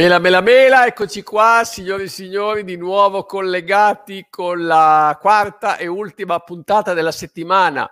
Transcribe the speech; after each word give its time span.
Mela, 0.00 0.18
mela, 0.18 0.40
mela, 0.40 0.86
eccoci 0.86 1.22
qua, 1.22 1.60
signori 1.62 2.04
e 2.04 2.08
signori, 2.08 2.64
di 2.64 2.78
nuovo 2.78 3.24
collegati 3.24 4.28
con 4.30 4.64
la 4.64 5.14
quarta 5.20 5.76
e 5.76 5.88
ultima 5.88 6.38
puntata 6.38 6.94
della 6.94 7.12
settimana 7.12 7.86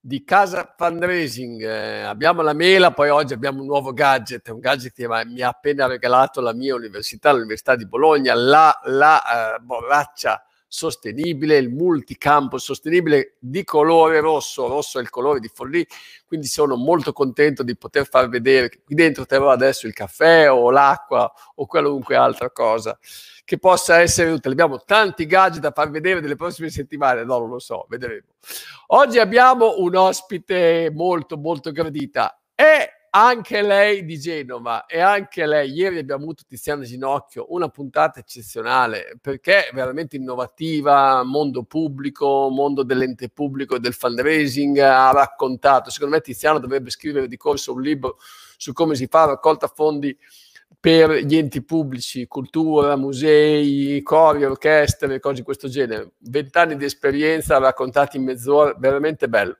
di 0.00 0.24
Casa 0.24 0.74
Fundraising. 0.76 1.62
Eh, 1.62 2.00
abbiamo 2.00 2.42
la 2.42 2.54
mela, 2.54 2.90
poi 2.90 3.10
oggi 3.10 3.34
abbiamo 3.34 3.60
un 3.60 3.66
nuovo 3.66 3.92
gadget, 3.92 4.48
un 4.48 4.58
gadget 4.58 4.92
che 4.92 5.06
mi 5.26 5.40
ha 5.40 5.50
appena 5.50 5.86
regalato 5.86 6.40
la 6.40 6.52
mia 6.52 6.74
università, 6.74 7.30
l'Università 7.30 7.76
di 7.76 7.86
Bologna, 7.86 8.34
la, 8.34 8.76
la 8.86 9.22
uh, 9.60 9.62
borraccia 9.62 10.42
sostenibile, 10.68 11.56
il 11.56 11.70
multicampo 11.70 12.58
sostenibile 12.58 13.36
di 13.38 13.64
colore 13.64 14.20
rosso, 14.20 14.68
rosso 14.68 14.98
è 14.98 15.02
il 15.02 15.08
colore 15.08 15.40
di 15.40 15.50
Forlì, 15.52 15.84
quindi 16.26 16.46
sono 16.46 16.76
molto 16.76 17.12
contento 17.12 17.62
di 17.62 17.76
poter 17.76 18.06
far 18.06 18.28
vedere 18.28 18.68
che 18.68 18.82
qui 18.84 18.94
dentro 18.94 19.24
terrò 19.24 19.50
adesso 19.50 19.86
il 19.86 19.94
caffè 19.94 20.52
o 20.52 20.70
l'acqua 20.70 21.32
o 21.54 21.66
qualunque 21.66 22.14
altra 22.16 22.50
cosa 22.50 22.98
che 23.44 23.58
possa 23.58 24.00
essere 24.00 24.30
utile. 24.30 24.52
Abbiamo 24.52 24.82
tanti 24.84 25.24
gadget 25.24 25.62
da 25.62 25.70
far 25.70 25.90
vedere 25.90 26.20
nelle 26.20 26.36
prossime 26.36 26.68
settimane, 26.68 27.24
no, 27.24 27.38
non 27.38 27.48
lo 27.48 27.58
so, 27.58 27.86
vedremo. 27.88 28.26
Oggi 28.88 29.18
abbiamo 29.18 29.76
un 29.78 29.96
ospite 29.96 30.90
molto 30.92 31.38
molto 31.38 31.72
gradita. 31.72 32.38
È 32.54 32.97
anche 33.18 33.62
lei 33.62 34.04
di 34.04 34.16
Genova 34.16 34.86
e 34.86 35.00
anche 35.00 35.44
lei, 35.44 35.72
ieri 35.72 35.98
abbiamo 35.98 36.22
avuto 36.22 36.44
Tiziana 36.46 36.84
Ginocchio, 36.84 37.46
una 37.48 37.68
puntata 37.68 38.20
eccezionale 38.20 39.18
perché 39.20 39.68
è 39.68 39.74
veramente 39.74 40.14
innovativa, 40.14 41.24
mondo 41.24 41.64
pubblico, 41.64 42.48
mondo 42.48 42.84
dell'ente 42.84 43.28
pubblico 43.28 43.74
e 43.74 43.80
del 43.80 43.92
fundraising, 43.92 44.78
ha 44.78 45.10
raccontato, 45.10 45.90
secondo 45.90 46.14
me 46.14 46.20
Tiziana 46.20 46.60
dovrebbe 46.60 46.90
scrivere 46.90 47.26
di 47.26 47.36
corso 47.36 47.72
un 47.72 47.82
libro 47.82 48.18
su 48.56 48.72
come 48.72 48.94
si 48.94 49.08
fa 49.08 49.24
raccolta 49.24 49.66
fondi 49.66 50.16
per 50.78 51.10
gli 51.10 51.36
enti 51.36 51.64
pubblici, 51.64 52.28
cultura, 52.28 52.94
musei, 52.94 54.00
cori, 54.02 54.44
orchestre, 54.44 55.18
cose 55.18 55.36
di 55.36 55.42
questo 55.42 55.66
genere. 55.66 56.12
Vent'anni 56.18 56.76
di 56.76 56.84
esperienza 56.84 57.58
raccontati 57.58 58.16
in 58.16 58.22
mezz'ora, 58.22 58.76
veramente 58.78 59.28
bello 59.28 59.58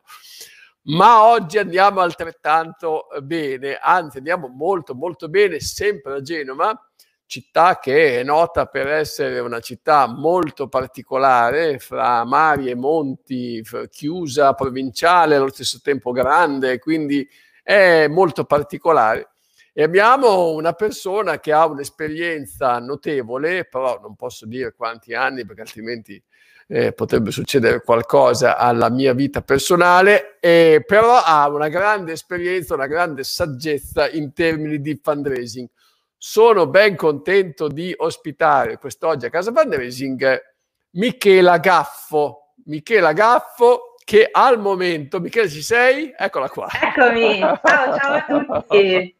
ma 0.82 1.24
oggi 1.24 1.58
andiamo 1.58 2.00
altrettanto 2.00 3.10
eh, 3.10 3.22
bene, 3.22 3.78
anzi 3.80 4.18
andiamo 4.18 4.48
molto 4.48 4.94
molto 4.94 5.28
bene, 5.28 5.60
sempre 5.60 6.14
a 6.14 6.20
Genova, 6.20 6.88
città 7.28 7.78
che 7.78 8.20
è 8.20 8.22
nota 8.24 8.66
per 8.66 8.88
essere 8.88 9.38
una 9.40 9.60
città 9.60 10.06
molto 10.06 10.66
particolare, 10.68 11.78
fra 11.78 12.24
mari 12.24 12.70
e 12.70 12.74
monti, 12.74 13.62
chiusa, 13.90 14.54
provinciale, 14.54 15.36
allo 15.36 15.50
stesso 15.50 15.80
tempo 15.82 16.10
grande, 16.10 16.78
quindi 16.78 17.28
è 17.62 18.08
molto 18.08 18.44
particolare. 18.44 19.32
E 19.74 19.82
abbiamo 19.82 20.52
una 20.52 20.72
persona 20.72 21.38
che 21.38 21.52
ha 21.52 21.66
un'esperienza 21.66 22.78
notevole, 22.80 23.66
però 23.66 24.00
non 24.00 24.16
posso 24.16 24.46
dire 24.46 24.74
quanti 24.74 25.14
anni 25.14 25.44
perché 25.44 25.60
altrimenti 25.60 26.20
eh, 26.66 26.92
potrebbe 26.92 27.30
succedere 27.30 27.82
qualcosa 27.82 28.56
alla 28.56 28.90
mia 28.90 29.12
vita 29.12 29.42
personale, 29.42 30.27
eh, 30.48 30.82
però 30.82 31.20
ha 31.22 31.46
una 31.48 31.68
grande 31.68 32.12
esperienza, 32.12 32.72
una 32.72 32.86
grande 32.86 33.22
saggezza 33.22 34.08
in 34.08 34.32
termini 34.32 34.80
di 34.80 34.98
fundraising. 35.02 35.68
Sono 36.16 36.66
ben 36.66 36.96
contento 36.96 37.68
di 37.68 37.94
ospitare 37.94 38.78
quest'oggi 38.78 39.26
a 39.26 39.30
Casa 39.30 39.52
Fundraising 39.52 40.40
Michela 40.92 41.58
Gaffo. 41.58 42.54
Michela 42.64 43.12
Gaffo 43.12 43.94
che 44.02 44.26
al 44.30 44.58
momento, 44.58 45.20
Michela 45.20 45.48
ci 45.48 45.60
sei? 45.60 46.14
Eccola 46.16 46.48
qua. 46.48 46.66
Eccomi, 46.72 47.40
ciao, 47.40 47.98
ciao 47.98 48.14
a 48.14 48.24
tutti. 48.26 49.16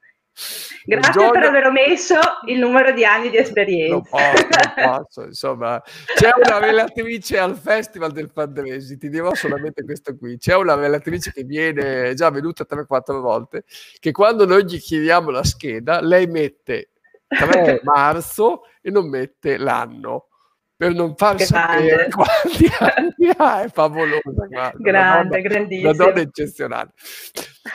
Grazie 0.84 1.12
Buongiorno. 1.12 1.32
per 1.32 1.48
aver 1.48 1.66
omesso 1.66 2.14
il 2.46 2.58
numero 2.58 2.92
di 2.92 3.04
anni 3.04 3.28
di 3.28 3.36
esperienza. 3.36 3.94
Non 3.94 4.02
posso, 4.02 4.46
non 4.48 4.74
posso, 4.74 5.22
insomma, 5.24 5.82
c'è 6.14 6.30
una 6.42 6.58
relatrice 6.58 7.38
al 7.38 7.56
Festival 7.56 8.12
del 8.12 8.30
Fundraising, 8.32 8.98
ti 8.98 9.08
dirò 9.08 9.34
solamente 9.34 9.84
questo 9.84 10.16
qui, 10.16 10.38
c'è 10.38 10.54
una 10.54 10.76
relatrice 10.76 11.32
che 11.32 11.42
viene, 11.42 12.10
è 12.10 12.14
già 12.14 12.30
venuta 12.30 12.64
3-4 12.68 13.20
volte, 13.20 13.64
che 13.98 14.12
quando 14.12 14.46
noi 14.46 14.64
gli 14.64 14.80
chiediamo 14.80 15.30
la 15.30 15.42
scheda, 15.42 16.00
lei 16.00 16.26
mette 16.26 16.90
3 17.26 17.80
marzo 17.84 18.62
e 18.80 18.90
non 18.90 19.08
mette 19.08 19.58
l'anno 19.58 20.28
per 20.78 20.94
non 20.94 21.16
far 21.16 21.34
Grande. 21.34 21.44
sapere 21.44 22.08
quanti 22.14 22.70
anni 22.78 23.34
ha, 23.36 23.62
è 23.62 23.68
favolosa. 23.68 24.20
Guarda, 24.22 24.72
Grande, 24.76 25.42
grandissima. 25.42 25.90
Una 25.90 26.04
donna 26.04 26.20
eccezionale. 26.20 26.90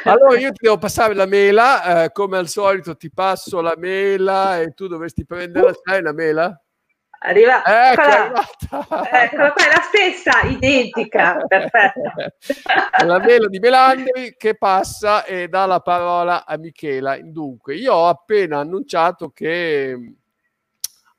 Allora 0.05 0.39
io 0.39 0.51
ti 0.53 0.59
devo 0.61 0.77
passare 0.77 1.13
la 1.13 1.25
mela, 1.25 2.05
eh, 2.05 2.11
come 2.13 2.37
al 2.37 2.47
solito 2.47 2.95
ti 2.95 3.11
passo 3.11 3.59
la 3.59 3.75
mela 3.77 4.61
e 4.61 4.71
tu 4.73 4.87
dovresti 4.87 5.25
prenderla, 5.25 5.71
uh. 5.71 5.79
sai 5.83 6.01
la 6.01 6.13
mela? 6.13 6.57
Arriva, 7.25 7.61
ecco, 7.65 8.01
eccola, 8.01 8.45
eccola 9.23 9.51
qua, 9.51 9.65
è 9.65 9.69
la 9.69 9.81
stessa, 9.81 10.41
identica, 10.47 11.37
perfetta. 11.45 12.13
la 13.05 13.19
mela 13.19 13.47
di 13.47 13.59
Melandri 13.59 14.35
che 14.37 14.55
passa 14.57 15.25
e 15.25 15.49
dà 15.49 15.65
la 15.65 15.79
parola 15.81 16.45
a 16.45 16.57
Michela. 16.57 17.17
Dunque, 17.21 17.75
io 17.75 17.93
ho 17.93 18.07
appena 18.07 18.59
annunciato 18.59 19.29
che 19.29 20.15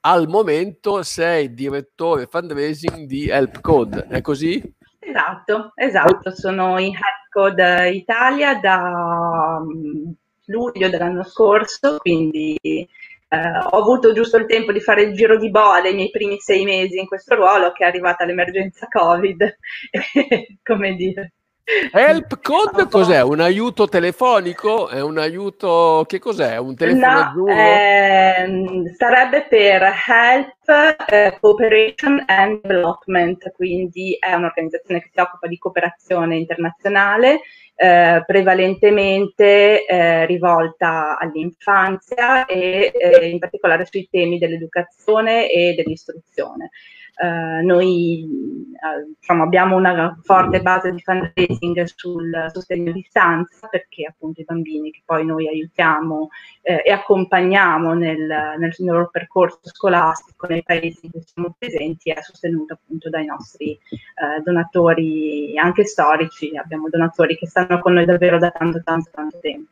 al 0.06 0.28
momento 0.28 1.02
sei 1.02 1.54
direttore 1.54 2.26
fundraising 2.26 3.06
di 3.06 3.28
Help 3.28 3.60
Code, 3.60 4.06
è 4.08 4.20
così? 4.20 4.62
Esatto, 4.98 5.72
esatto, 5.74 6.34
sono 6.34 6.78
in 6.78 6.94
Help 6.94 7.28
Code 7.30 7.90
Italia 7.90 8.58
da 8.58 9.60
mm, 9.60 10.10
luglio 10.46 10.88
dell'anno 10.90 11.24
scorso, 11.24 11.96
quindi 11.98 12.58
eh, 12.62 12.88
ho 13.28 13.78
avuto 13.78 14.12
giusto 14.12 14.36
il 14.36 14.46
tempo 14.46 14.72
di 14.72 14.80
fare 14.80 15.02
il 15.02 15.14
giro 15.14 15.38
di 15.38 15.50
boa 15.50 15.80
dei 15.80 15.94
miei 15.94 16.10
primi 16.10 16.38
sei 16.38 16.64
mesi 16.64 16.98
in 16.98 17.06
questo 17.06 17.34
ruolo, 17.34 17.72
che 17.72 17.84
è 17.84 17.88
arrivata 17.88 18.26
l'emergenza 18.26 18.86
Covid, 18.88 19.56
come 20.62 20.94
dire. 20.96 21.32
Help 21.66 22.40
Code 22.42 22.88
cos'è? 22.90 23.22
Un 23.22 23.40
aiuto 23.40 23.88
telefonico? 23.88 24.88
È 24.88 25.00
un 25.00 25.16
aiuto 25.16 26.04
che 26.06 26.18
cos'è? 26.18 26.58
Un 26.58 26.76
telefono 26.76 27.12
no, 27.12 27.20
azzurro? 27.20 27.52
Ehm, 27.54 28.94
sarebbe 28.98 29.46
per 29.48 29.82
Help 30.06 31.08
eh, 31.08 31.38
Cooperation 31.40 32.22
and 32.26 32.60
Development, 32.60 33.50
quindi 33.52 34.14
è 34.20 34.34
un'organizzazione 34.34 35.00
che 35.00 35.08
si 35.10 35.20
occupa 35.20 35.46
di 35.46 35.56
cooperazione 35.56 36.36
internazionale, 36.36 37.40
eh, 37.76 38.22
prevalentemente 38.26 39.86
eh, 39.86 40.26
rivolta 40.26 41.16
all'infanzia 41.18 42.44
e 42.44 42.92
eh, 42.94 43.28
in 43.30 43.38
particolare 43.38 43.86
sui 43.86 44.06
temi 44.10 44.36
dell'educazione 44.36 45.50
e 45.50 45.72
dell'istruzione. 45.74 46.68
Uh, 47.16 47.64
noi 47.64 48.26
uh, 48.26 49.14
diciamo, 49.18 49.44
abbiamo 49.44 49.76
una 49.76 50.18
forte 50.22 50.60
base 50.60 50.90
di 50.90 51.00
fundraising 51.00 51.84
sul 51.84 52.46
sostegno 52.52 52.90
a 52.90 52.92
distanza 52.92 53.68
perché 53.68 54.06
appunto 54.06 54.40
i 54.40 54.44
bambini 54.44 54.90
che 54.90 55.02
poi 55.04 55.24
noi 55.24 55.46
aiutiamo 55.46 56.30
eh, 56.62 56.82
e 56.84 56.90
accompagniamo 56.90 57.94
nel, 57.94 58.56
nel, 58.58 58.74
loro 58.78 59.08
percorso 59.10 59.60
scolastico 59.62 60.48
nei 60.48 60.64
paesi 60.64 61.06
in 61.06 61.12
cui 61.12 61.22
siamo 61.24 61.54
presenti 61.56 62.10
è 62.10 62.20
sostenuto 62.20 62.74
appunto 62.74 63.08
dai 63.10 63.26
nostri 63.26 63.72
eh, 63.72 64.42
donatori 64.42 65.56
anche 65.56 65.84
storici, 65.84 66.56
abbiamo 66.56 66.88
donatori 66.88 67.36
che 67.36 67.46
stanno 67.46 67.78
con 67.78 67.92
noi 67.92 68.06
davvero 68.06 68.38
da 68.38 68.50
tanto 68.50 68.82
tanto 68.82 69.10
tanto 69.12 69.38
tempo. 69.40 69.70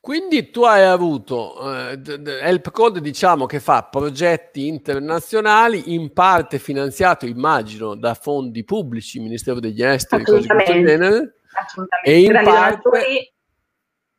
Quindi 0.00 0.50
tu 0.50 0.62
hai 0.62 0.84
avuto 0.84 1.56
eh, 1.74 2.00
Help 2.40 2.70
Code, 2.70 3.00
diciamo 3.00 3.46
che 3.46 3.58
fa 3.58 3.82
progetti 3.82 4.68
internazionali, 4.68 5.94
in 5.94 6.12
parte 6.12 6.60
finanziato, 6.60 7.26
immagino, 7.26 7.96
da 7.96 8.14
fondi 8.14 8.62
pubblici, 8.62 9.18
Ministero 9.18 9.58
degli 9.58 9.82
Esteri, 9.82 10.22
cose 10.22 10.46
di 10.46 10.64
genere. 10.64 11.38
Assolutamente. 11.60 12.10
E 12.10 12.20
in 12.20 12.40
parte... 12.44 13.32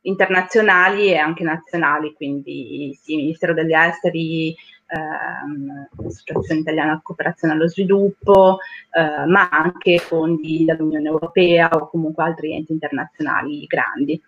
internazionali 0.02 1.10
e 1.10 1.16
anche 1.16 1.42
nazionali, 1.42 2.12
quindi 2.12 2.94
sì, 3.00 3.16
Ministero 3.16 3.54
degli 3.54 3.72
Esteri, 3.72 4.54
ehm, 4.88 5.88
Associazione 6.06 6.60
Italiana 6.60 7.00
Cooperazione 7.02 7.54
allo 7.54 7.68
Sviluppo, 7.68 8.58
eh, 8.90 9.24
ma 9.26 9.48
anche 9.48 9.98
fondi 9.98 10.64
dall'Unione 10.64 11.08
Europea 11.08 11.70
o 11.72 11.88
comunque 11.88 12.24
altri 12.24 12.54
enti 12.54 12.72
internazionali 12.72 13.64
grandi. 13.66 14.20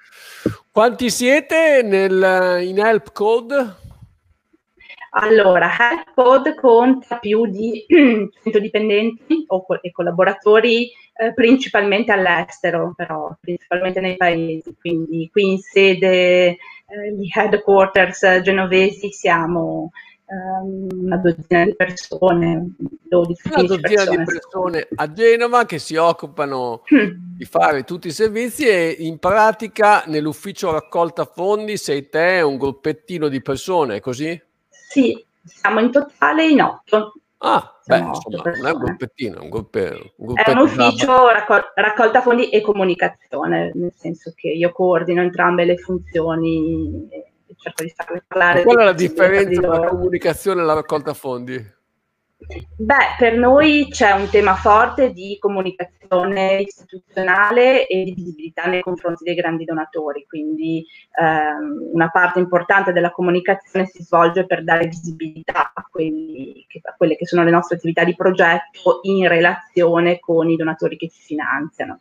Quanti 0.73 1.11
siete 1.11 1.83
nel, 1.83 2.63
in 2.63 2.79
Help 2.79 3.11
Code? 3.13 3.75
Allora, 5.11 5.69
Help 5.69 6.15
Code 6.15 6.55
conta 6.55 7.19
più 7.19 7.47
di 7.47 7.85
100 7.89 8.61
dipendenti 8.61 9.43
o 9.49 9.65
co- 9.65 9.81
collaboratori 9.91 10.93
eh, 11.15 11.35
principalmente 11.35 12.13
all'estero, 12.13 12.93
però 12.95 13.37
principalmente 13.41 13.99
nei 13.99 14.17
paesi, 14.17 14.77
quindi 14.81 15.29
qui 15.33 15.51
in 15.51 15.59
sede 15.59 16.51
eh, 16.51 16.57
gli 17.17 17.29
headquarters 17.35 18.41
genovesi 18.41 19.11
siamo 19.11 19.91
una 20.33 21.17
dozzina 21.17 21.65
di 21.65 21.75
persone, 21.75 22.75
12 22.79 23.49
una 23.53 23.63
dozzina 23.63 24.05
persone. 24.05 24.17
di 24.17 24.25
persone 24.25 24.89
a 24.95 25.13
Genova 25.13 25.65
che 25.65 25.79
si 25.79 25.97
occupano 25.97 26.83
mm. 26.95 27.09
di 27.37 27.45
fare 27.45 27.83
tutti 27.83 28.09
i 28.09 28.13
servizi 28.13 28.69
e 28.69 28.95
in 29.01 29.19
pratica 29.19 30.05
nell'ufficio 30.07 30.71
raccolta 30.71 31.25
fondi 31.25 31.77
sei 31.77 32.09
te 32.09 32.43
un 32.43 32.59
gruppettino 32.59 33.27
di 33.27 33.43
persone, 33.43 33.97
è 33.97 34.01
così? 34.01 34.41
Sì, 34.69 35.25
siamo 35.43 35.81
in 35.81 35.91
totale 35.91 36.47
in 36.47 36.63
otto. 36.63 37.15
Ah, 37.39 37.81
beh, 37.87 37.99
insomma, 37.99 38.51
non 38.51 38.67
è 38.67 38.71
un 38.71 38.79
gruppettino, 38.79 39.43
un, 39.43 39.49
gruppe, 39.49 40.13
un 40.17 40.37
È 40.37 40.51
un 40.51 40.59
ufficio 40.59 41.29
raccol- 41.31 41.73
raccolta 41.75 42.21
fondi 42.21 42.51
e 42.51 42.61
comunicazione, 42.61 43.73
nel 43.75 43.93
senso 43.97 44.33
che 44.37 44.49
io 44.49 44.71
coordino 44.73 45.23
entrambe 45.23 45.65
le 45.65 45.79
funzioni 45.79 47.09
e 47.11 47.30
cerco 47.57 47.83
di 47.83 47.93
farle 47.95 48.25
parlare. 48.27 48.63
qual 48.63 48.79
è 48.79 48.85
la 48.85 48.93
differenza 48.93 49.61
tra 49.61 49.79
la 49.79 49.89
comunicazione 49.89 50.63
e 50.63 50.65
la 50.65 50.75
raccolta 50.75 51.15
fondi? 51.15 51.79
Beh, 52.77 53.17
per 53.19 53.37
noi 53.37 53.87
c'è 53.91 54.13
un 54.13 54.29
tema 54.31 54.55
forte 54.55 55.13
di 55.13 55.37
comunicazione 55.39 56.63
istituzionale 56.63 57.87
e 57.87 58.03
di 58.03 58.15
visibilità 58.15 58.65
nei 58.65 58.81
confronti 58.81 59.25
dei 59.25 59.35
grandi 59.35 59.65
donatori, 59.65 60.25
quindi 60.27 60.85
ehm, 61.21 61.91
una 61.93 62.09
parte 62.09 62.39
importante 62.39 62.93
della 62.93 63.11
comunicazione 63.11 63.85
si 63.85 64.03
svolge 64.03 64.47
per 64.47 64.65
dare 64.65 64.87
visibilità 64.87 65.71
a, 65.75 65.87
quelli, 65.89 66.67
a, 66.83 66.95
quelle 66.97 67.17
che 67.17 67.27
sono 67.27 67.45
le 67.45 67.51
nostre 67.51 67.77
attività 67.77 68.05
di 68.05 68.17
progetto 68.17 69.01
in 69.03 69.29
relazione 69.29 70.19
con 70.19 70.49
i 70.49 70.57
donatori 70.57 70.97
che 70.97 71.11
ci 71.11 71.21
finanziano. 71.21 71.99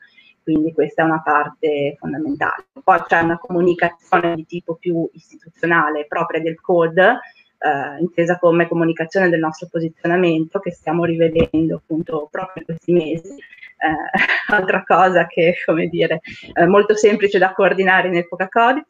Quindi 0.49 0.73
questa 0.73 1.03
è 1.03 1.05
una 1.05 1.21
parte 1.21 1.95
fondamentale. 1.99 2.69
Poi 2.83 2.99
c'è 3.03 3.21
una 3.21 3.37
comunicazione 3.37 4.33
di 4.33 4.47
tipo 4.47 4.77
più 4.77 5.07
istituzionale 5.13 6.07
propria 6.07 6.41
del 6.41 6.59
code, 6.59 7.19
eh, 7.59 7.99
intesa 7.99 8.39
come 8.39 8.67
comunicazione 8.67 9.29
del 9.29 9.41
nostro 9.41 9.67
posizionamento 9.69 10.57
che 10.57 10.71
stiamo 10.71 11.05
rivedendo 11.05 11.75
appunto 11.75 12.27
proprio 12.31 12.53
in 12.55 12.65
questi 12.65 12.91
mesi. 12.91 13.35
Eh, 13.35 14.09
altra 14.51 14.83
cosa 14.83 15.27
che, 15.27 15.53
come 15.63 15.85
dire, 15.85 16.21
è 16.51 16.65
molto 16.65 16.95
semplice 16.95 17.37
da 17.37 17.53
coordinare 17.53 18.07
in 18.07 18.15
epoca 18.15 18.47
Covid. 18.47 18.83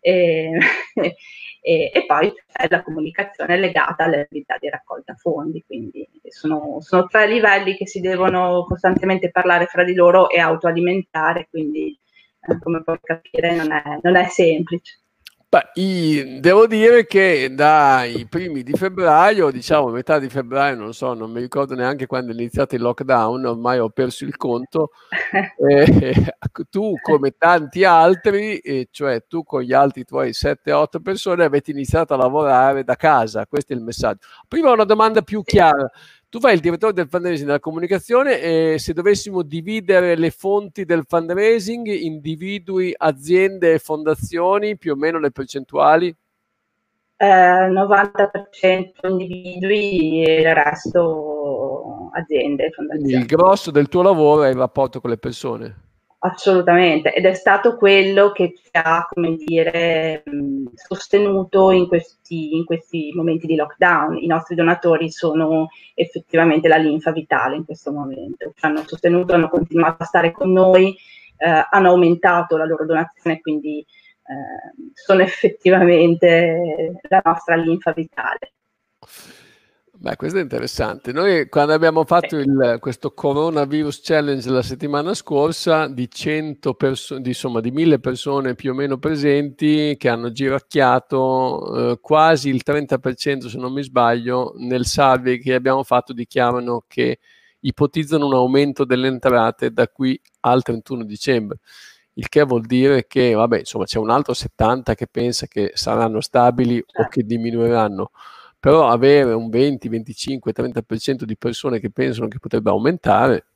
E, 0.00 0.58
e, 1.60 1.90
e, 1.92 2.06
poi 2.06 2.32
c'è 2.50 2.68
la 2.70 2.82
comunicazione 2.82 3.58
legata 3.58 4.04
alle 4.04 4.20
attività 4.20 4.56
di 4.58 4.70
raccolta 4.70 5.12
fondi, 5.12 5.62
quindi 5.66 6.08
sono, 6.30 6.78
sono 6.80 7.06
tre 7.06 7.26
livelli 7.26 7.76
che 7.76 7.86
si 7.86 8.00
devono 8.00 8.64
costantemente 8.66 9.30
parlare 9.30 9.66
fra 9.66 9.84
di 9.84 9.94
loro 9.94 10.28
e 10.28 10.38
autoalimentare, 10.38 11.48
quindi 11.50 11.98
eh, 12.40 12.58
come 12.60 12.82
puoi 12.82 12.98
capire 13.02 13.54
non 13.54 13.72
è, 13.72 13.82
non 14.02 14.16
è 14.16 14.26
semplice. 14.28 15.00
Beh, 15.48 16.40
devo 16.40 16.66
dire 16.66 17.06
che 17.06 17.54
dai 17.54 18.26
primi 18.28 18.64
di 18.64 18.72
febbraio, 18.72 19.52
diciamo 19.52 19.90
metà 19.90 20.18
di 20.18 20.28
febbraio, 20.28 20.74
non 20.74 20.92
so, 20.92 21.14
non 21.14 21.30
mi 21.30 21.40
ricordo 21.40 21.76
neanche 21.76 22.06
quando 22.06 22.32
è 22.32 22.34
iniziato 22.34 22.74
il 22.74 22.82
lockdown, 22.82 23.44
ormai 23.46 23.78
ho 23.78 23.88
perso 23.88 24.24
il 24.24 24.36
conto, 24.36 24.90
eh, 25.70 26.34
tu 26.68 26.94
come 27.00 27.36
tanti 27.38 27.84
altri, 27.84 28.58
eh, 28.58 28.88
cioè 28.90 29.24
tu 29.28 29.44
con 29.44 29.62
gli 29.62 29.72
altri 29.72 30.04
tuoi 30.04 30.30
7-8 30.30 31.00
persone 31.00 31.44
avete 31.44 31.70
iniziato 31.70 32.12
a 32.14 32.16
lavorare 32.16 32.82
da 32.82 32.96
casa, 32.96 33.46
questo 33.46 33.72
è 33.72 33.76
il 33.76 33.82
messaggio. 33.82 34.26
Prima 34.48 34.72
una 34.72 34.84
domanda 34.84 35.22
più 35.22 35.42
chiara, 35.44 35.88
tu 36.28 36.40
fai 36.40 36.54
il 36.54 36.60
direttore 36.60 36.92
del 36.92 37.08
fundraising 37.08 37.46
della 37.46 37.60
comunicazione 37.60 38.40
e 38.40 38.78
se 38.78 38.92
dovessimo 38.92 39.42
dividere 39.42 40.16
le 40.16 40.30
fonti 40.30 40.84
del 40.84 41.04
fundraising, 41.06 41.86
individui, 41.86 42.92
aziende 42.96 43.74
e 43.74 43.78
fondazioni, 43.78 44.76
più 44.76 44.92
o 44.92 44.96
meno 44.96 45.18
le 45.18 45.30
percentuali? 45.30 46.14
Eh, 47.18 47.26
90% 47.26 49.08
individui 49.08 50.22
e 50.24 50.40
il 50.40 50.54
resto 50.54 52.10
aziende 52.12 52.66
e 52.66 52.70
fondazioni. 52.70 53.12
il 53.12 53.26
grosso 53.26 53.70
del 53.70 53.88
tuo 53.88 54.02
lavoro 54.02 54.42
è 54.42 54.50
il 54.50 54.56
rapporto 54.56 55.00
con 55.00 55.10
le 55.10 55.18
persone. 55.18 55.85
Assolutamente, 56.18 57.12
ed 57.12 57.26
è 57.26 57.34
stato 57.34 57.76
quello 57.76 58.32
che 58.32 58.54
ci 58.56 58.70
ha, 58.72 59.06
come 59.08 59.36
dire, 59.36 60.24
sostenuto 60.74 61.70
in 61.70 61.86
questi, 61.86 62.56
in 62.56 62.64
questi, 62.64 63.12
momenti 63.14 63.46
di 63.46 63.54
lockdown. 63.54 64.16
I 64.16 64.26
nostri 64.26 64.54
donatori 64.54 65.10
sono 65.10 65.68
effettivamente 65.94 66.68
la 66.68 66.78
linfa 66.78 67.12
vitale 67.12 67.56
in 67.56 67.64
questo 67.64 67.92
momento. 67.92 68.50
Ci 68.56 68.64
hanno 68.64 68.82
sostenuto, 68.86 69.34
hanno 69.34 69.50
continuato 69.50 70.02
a 70.02 70.06
stare 70.06 70.32
con 70.32 70.50
noi, 70.52 70.96
eh, 71.36 71.66
hanno 71.70 71.90
aumentato 71.90 72.56
la 72.56 72.64
loro 72.64 72.86
donazione, 72.86 73.40
quindi 73.40 73.80
eh, 73.80 74.90
sono 74.94 75.20
effettivamente 75.20 76.98
la 77.08 77.20
nostra 77.22 77.56
linfa 77.56 77.92
vitale. 77.92 78.52
Beh, 80.06 80.14
questo 80.14 80.38
è 80.38 80.40
interessante. 80.40 81.10
Noi 81.10 81.48
quando 81.48 81.72
abbiamo 81.72 82.04
fatto 82.04 82.36
il, 82.36 82.76
questo 82.78 83.10
coronavirus 83.10 84.02
challenge 84.04 84.48
la 84.48 84.62
settimana 84.62 85.14
scorsa, 85.14 85.88
di 85.88 86.08
100 86.08 86.74
persone, 86.74 87.22
insomma 87.26 87.58
di 87.58 87.72
1000 87.72 87.98
persone 87.98 88.54
più 88.54 88.70
o 88.70 88.74
meno 88.74 88.98
presenti 88.98 89.96
che 89.98 90.08
hanno 90.08 90.30
giracchiato, 90.30 91.90
eh, 91.94 91.98
quasi 92.00 92.50
il 92.50 92.62
30% 92.64 93.48
se 93.48 93.58
non 93.58 93.72
mi 93.72 93.82
sbaglio, 93.82 94.52
nel 94.58 94.86
survey 94.86 95.40
che 95.40 95.54
abbiamo 95.54 95.82
fatto 95.82 96.12
dichiarano 96.12 96.84
che 96.86 97.18
ipotizzano 97.58 98.26
un 98.26 98.34
aumento 98.34 98.84
delle 98.84 99.08
entrate 99.08 99.72
da 99.72 99.88
qui 99.88 100.16
al 100.42 100.62
31 100.62 101.02
dicembre. 101.02 101.58
Il 102.12 102.28
che 102.28 102.44
vuol 102.44 102.64
dire 102.64 103.08
che, 103.08 103.32
vabbè, 103.32 103.58
insomma, 103.58 103.86
c'è 103.86 103.98
un 103.98 104.10
altro 104.10 104.34
70 104.34 104.94
che 104.94 105.08
pensa 105.08 105.48
che 105.48 105.72
saranno 105.74 106.20
stabili 106.20 106.78
o 106.78 107.08
che 107.08 107.24
diminuiranno 107.24 108.12
però 108.66 108.88
avere 108.88 109.32
un 109.32 109.48
20, 109.48 109.88
25, 109.88 110.52
30% 110.52 111.22
di 111.22 111.36
persone 111.36 111.78
che 111.78 111.88
pensano 111.88 112.26
che 112.26 112.40
potrebbe 112.40 112.70
aumentare, 112.70 113.46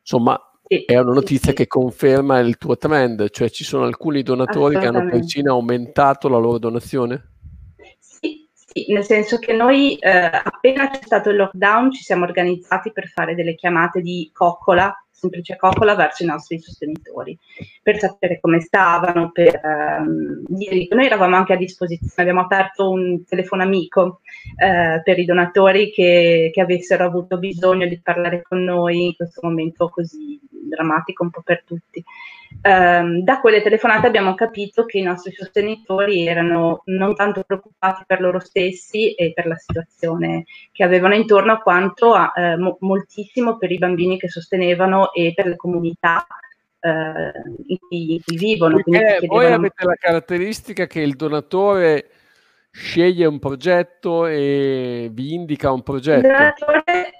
insomma, 0.00 0.36
è 0.66 0.98
una 0.98 1.12
notizia 1.12 1.52
che 1.52 1.68
conferma 1.68 2.40
il 2.40 2.56
tuo 2.56 2.76
trend, 2.76 3.30
cioè 3.30 3.48
ci 3.50 3.62
sono 3.62 3.84
alcuni 3.84 4.24
donatori 4.24 4.80
che 4.80 4.86
hanno 4.86 5.08
persino 5.08 5.52
aumentato 5.52 6.28
la 6.28 6.38
loro 6.38 6.58
donazione? 6.58 7.34
Sì, 8.00 8.48
sì 8.52 8.92
nel 8.92 9.04
senso 9.04 9.38
che 9.38 9.52
noi 9.52 9.94
eh, 9.98 10.10
appena 10.10 10.90
c'è 10.90 11.02
stato 11.04 11.30
il 11.30 11.36
lockdown 11.36 11.92
ci 11.92 12.02
siamo 12.02 12.24
organizzati 12.24 12.90
per 12.90 13.06
fare 13.06 13.36
delle 13.36 13.54
chiamate 13.54 14.00
di 14.00 14.28
coccola 14.34 14.92
semplice 15.22 15.56
coccola 15.56 15.94
verso 15.94 16.24
i 16.24 16.26
nostri 16.26 16.58
sostenitori, 16.58 17.38
per 17.82 17.98
sapere 17.98 18.40
come 18.40 18.60
stavano, 18.60 19.30
per 19.30 19.60
ehm, 19.62 20.44
dire 20.48 20.88
noi 20.90 21.06
eravamo 21.06 21.36
anche 21.36 21.52
a 21.52 21.56
disposizione, 21.56 22.12
abbiamo 22.16 22.40
aperto 22.40 22.90
un 22.90 23.24
telefono 23.24 23.62
amico 23.62 24.20
eh, 24.56 25.00
per 25.02 25.18
i 25.18 25.24
donatori 25.24 25.92
che, 25.92 26.50
che, 26.52 26.60
avessero 26.60 27.04
avuto 27.04 27.38
bisogno 27.38 27.86
di 27.86 28.00
parlare 28.00 28.42
con 28.42 28.64
noi 28.64 29.06
in 29.06 29.16
questo 29.16 29.40
momento 29.44 29.88
così 29.88 30.40
drammatico 30.50 31.22
un 31.22 31.30
po' 31.30 31.42
per 31.42 31.62
tutti. 31.64 32.02
Um, 32.62 33.22
da 33.24 33.40
quelle 33.40 33.62
telefonate 33.62 34.06
abbiamo 34.06 34.34
capito 34.34 34.84
che 34.84 34.98
i 34.98 35.02
nostri 35.02 35.32
sostenitori 35.32 36.26
erano 36.26 36.82
non 36.86 37.14
tanto 37.14 37.42
preoccupati 37.42 38.04
per 38.06 38.20
loro 38.20 38.38
stessi 38.38 39.14
e 39.14 39.32
per 39.32 39.46
la 39.46 39.56
situazione 39.56 40.44
che 40.70 40.84
avevano 40.84 41.14
intorno, 41.14 41.60
quanto 41.60 42.14
a, 42.14 42.32
eh, 42.36 42.56
mo- 42.56 42.76
moltissimo 42.80 43.56
per 43.56 43.72
i 43.72 43.78
bambini 43.78 44.16
che 44.16 44.28
sostenevano 44.28 45.12
e 45.12 45.32
per 45.34 45.46
le 45.46 45.56
comunità 45.56 46.24
eh, 46.78 47.32
in, 47.66 47.78
cui, 47.78 48.14
in, 48.14 48.20
cui, 48.24 48.36
vivono. 48.36 48.80
Perché 48.84 49.26
voi 49.26 49.52
avete 49.52 49.84
la 49.84 49.94
caratteristica 49.94 50.86
che 50.86 51.00
il 51.00 51.16
donatore 51.16 52.10
sceglie 52.70 53.26
un 53.26 53.38
progetto 53.38 54.26
e 54.26 55.08
vi 55.12 55.34
indica 55.34 55.70
un 55.70 55.82
progetto. 55.82 56.26
Il 56.26 56.32
donatore, 56.32 57.10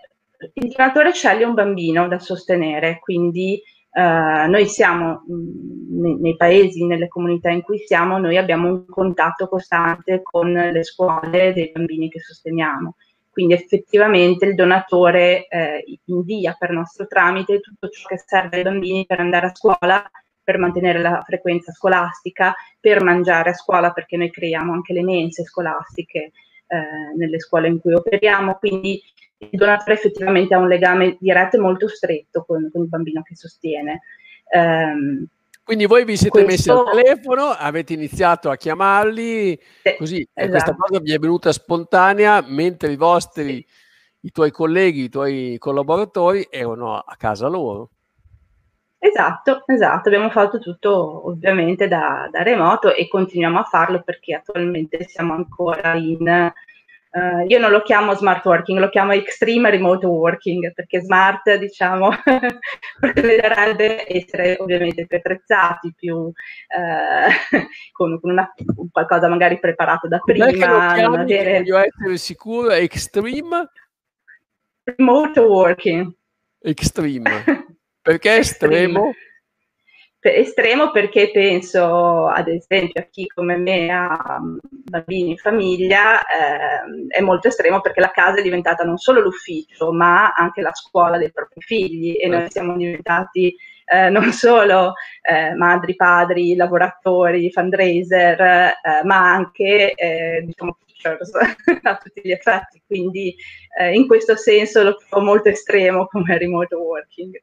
il 0.55 0.69
donatore 0.69 1.13
sceglie 1.13 1.45
un 1.45 1.55
bambino 1.55 2.09
da 2.09 2.19
sostenere, 2.19 2.99
quindi 3.01 3.63
Uh, 3.95 4.49
noi 4.49 4.67
siamo 4.69 5.23
mh, 5.27 6.01
nei, 6.01 6.17
nei, 6.19 6.37
paesi, 6.37 6.87
nelle 6.87 7.09
comunità 7.09 7.51
in 7.51 7.61
cui 7.61 7.79
siamo, 7.79 8.19
noi 8.19 8.39
abbiamo 8.39 8.69
un 8.69 8.87
contatto 8.87 9.49
costante 9.49 10.23
con 10.23 10.51
le 10.51 10.83
scuole 10.83 11.53
dei 11.53 11.71
bambini 11.73 12.09
che 12.09 12.21
sosteniamo. 12.21 12.97
Quindi 13.33 13.55
effettivamente 13.55 14.47
il 14.47 14.55
donatore 14.55 15.47
eh, 15.47 15.85
invia 16.07 16.55
per 16.59 16.71
nostro 16.71 17.07
tramite 17.07 17.61
tutto 17.61 17.89
ciò 17.89 18.07
che 18.09 18.23
serve 18.25 18.59
ai 18.59 18.63
bambini 18.63 19.07
per 19.07 19.21
andare 19.21 19.47
a 19.47 19.55
scuola, 19.55 20.11
per 20.43 20.59
mantenere 20.59 21.01
la 21.01 21.23
frequenza 21.25 21.73
scolastica, 21.73 22.55
per 22.79 23.03
mangiare 23.03 23.51
a 23.51 23.55
scuola, 23.55 23.93
perché 23.93 24.17
noi 24.17 24.31
creiamo 24.31 24.73
anche 24.73 24.93
le 24.93 25.03
mense 25.03 25.45
scolastiche 25.45 26.33
eh, 26.67 27.15
nelle 27.17 27.41
scuole 27.41 27.69
in 27.69 27.81
cui 27.81 27.95
operiamo. 27.95 28.57
Quindi 28.57 29.01
il 29.51 29.59
donatore 29.59 29.95
effettivamente 29.95 30.55
ha 30.55 30.59
un 30.59 30.69
legame 30.69 31.17
diretto 31.21 31.57
e 31.57 31.61
molto 31.61 31.89
stretto 31.89 32.45
con, 32.45 32.69
con 32.73 32.83
il 32.83 32.89
bambino 32.89 33.23
che 33.23 33.37
sostiene. 33.37 34.01
Um, 34.55 35.27
quindi 35.65 35.87
voi 35.87 36.05
vi 36.05 36.17
siete 36.17 36.43
questo... 36.43 36.75
messi 36.75 36.91
al 36.91 37.03
telefono, 37.03 37.51
avete 37.51 37.93
iniziato 37.93 38.51
a 38.51 38.57
chiamarli, 38.57 39.59
sì, 39.83 39.97
così 39.97 40.29
esatto. 40.33 40.51
questa 40.51 40.75
cosa 40.77 41.01
vi 41.01 41.13
è 41.13 41.19
venuta 41.19 41.53
spontanea 41.53 42.45
mentre 42.47 42.93
i 42.93 42.97
vostri, 42.97 43.65
i 44.21 44.31
tuoi 44.33 44.51
colleghi, 44.51 45.05
i 45.05 45.09
tuoi 45.09 45.57
collaboratori 45.59 46.49
erano 46.51 46.97
a 46.97 47.15
casa 47.17 47.47
loro. 47.47 47.91
Esatto, 48.99 49.63
esatto, 49.67 50.09
abbiamo 50.09 50.31
fatto 50.31 50.59
tutto 50.59 51.29
ovviamente 51.29 51.89
da, 51.89 52.29
da 52.31 52.43
remoto 52.43 52.95
e 52.95 53.09
continuiamo 53.09 53.59
a 53.59 53.65
farlo 53.65 54.03
perché 54.03 54.35
attualmente 54.35 55.05
siamo 55.09 55.33
ancora 55.35 55.95
in 55.95 56.53
Uh, 57.15 57.45
io 57.47 57.59
non 57.59 57.71
lo 57.71 57.83
chiamo 57.83 58.15
smart 58.15 58.43
working, 58.47 58.79
lo 58.79 58.89
chiamo 58.89 59.13
extreme 59.13 59.69
remote 59.69 60.07
working 60.07 60.73
perché 60.73 61.03
smart, 61.03 61.57
diciamo, 61.57 62.09
prevederebbe 62.99 64.07
essere 64.11 64.57
ovviamente 64.59 65.07
più 65.07 65.19
attrezzati, 65.19 65.93
più 65.95 66.17
uh, 66.17 66.33
con, 67.93 68.19
con 68.19 68.31
una, 68.31 68.51
qualcosa 68.91 69.29
magari 69.29 69.59
preparato 69.59 70.09
da 70.09 70.21
prima. 70.21 70.47
Non 70.97 71.19
avere... 71.19 71.59
Voglio 71.59 71.77
essere 71.77 72.17
sicuro, 72.17 72.71
extreme? 72.71 73.69
Remote 74.85 75.41
working. 75.41 76.11
Extreme. 76.61 77.45
Perché 78.01 78.39
estremo? 78.39 79.13
Estremo 80.23 80.91
perché 80.91 81.31
penso 81.33 82.27
ad 82.29 82.49
esempio 82.49 83.01
a 83.01 83.07
chi 83.11 83.27
come 83.27 83.57
me 83.57 83.91
ha 83.91 84.39
mm, 84.41 84.59
bambini 84.63 85.31
in 85.31 85.37
famiglia 85.37 86.21
eh, 86.21 87.09
è 87.09 87.21
molto 87.21 87.49
estremo 87.49 87.81
perché 87.81 88.01
la 88.01 88.11
casa 88.11 88.39
è 88.39 88.43
diventata 88.43 88.85
non 88.85 88.99
solo 88.99 89.21
l'ufficio 89.21 89.93
ma 89.93 90.33
anche 90.33 90.61
la 90.61 90.73
scuola 90.75 91.19
dei 91.19 91.33
propri 91.33 91.61
figli 91.61 92.17
e 92.21 92.29
noi 92.29 92.49
siamo 92.51 92.77
diventati 92.77 93.55
eh, 93.85 94.09
non 94.11 94.33
solo 94.33 94.95
eh, 95.23 95.55
madri, 95.55 95.97
padri, 95.97 96.55
lavoratori, 96.55 97.51
fundraiser 97.51 98.41
eh, 98.41 99.05
ma 99.05 99.33
anche 99.33 99.93
eh, 99.95 100.43
diciamo 100.47 100.77
teachers 100.87 101.33
a 101.83 101.97
tutti 101.97 102.21
gli 102.23 102.31
effetti 102.31 102.81
quindi 102.87 103.35
eh, 103.79 103.93
in 103.93 104.07
questo 104.07 104.37
senso 104.37 104.83
lo 104.83 104.97
trovo 104.97 105.25
molto 105.25 105.49
estremo 105.49 106.07
come 106.07 106.39
remote 106.39 106.75
working. 106.75 107.37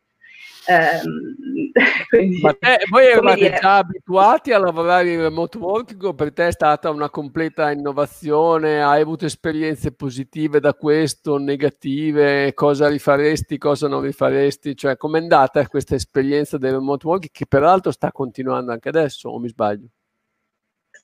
Ehm, 0.68 1.36
quindi, 2.10 2.42
Ma 2.42 2.54
te, 2.54 2.80
voi 2.90 3.06
eravate 3.06 3.40
dire... 3.40 3.58
già 3.60 3.78
abituati 3.78 4.52
a 4.52 4.60
lavorare 4.60 5.12
in 5.12 5.22
remote 5.22 5.58
working 5.58 6.04
o 6.04 6.14
per 6.14 6.34
te 6.34 6.48
è 6.48 6.52
stata 6.52 6.90
una 6.90 7.10
completa 7.10 7.72
innovazione? 7.72 8.82
Hai 8.82 9.02
avuto 9.02 9.26
esperienze 9.26 9.92
positive 9.94 10.60
da 10.60 10.74
questo, 10.74 11.38
negative? 11.38 12.54
Cosa 12.54 12.88
rifaresti, 12.88 13.58
cosa 13.58 13.88
non 13.88 14.02
rifaresti? 14.02 14.76
Cioè, 14.76 14.98
com'è 14.98 15.20
andata 15.20 15.68
questa 15.68 15.96
esperienza 15.96 16.58
del 16.58 16.74
remote 16.74 17.08
working 17.08 17.32
che 17.32 17.46
peraltro 17.46 17.92
sta 17.92 18.12
continuando 18.12 18.72
anche 18.72 18.90
adesso, 18.90 19.30
o 19.30 19.40
mi 19.40 19.48
sbaglio? 19.48 19.88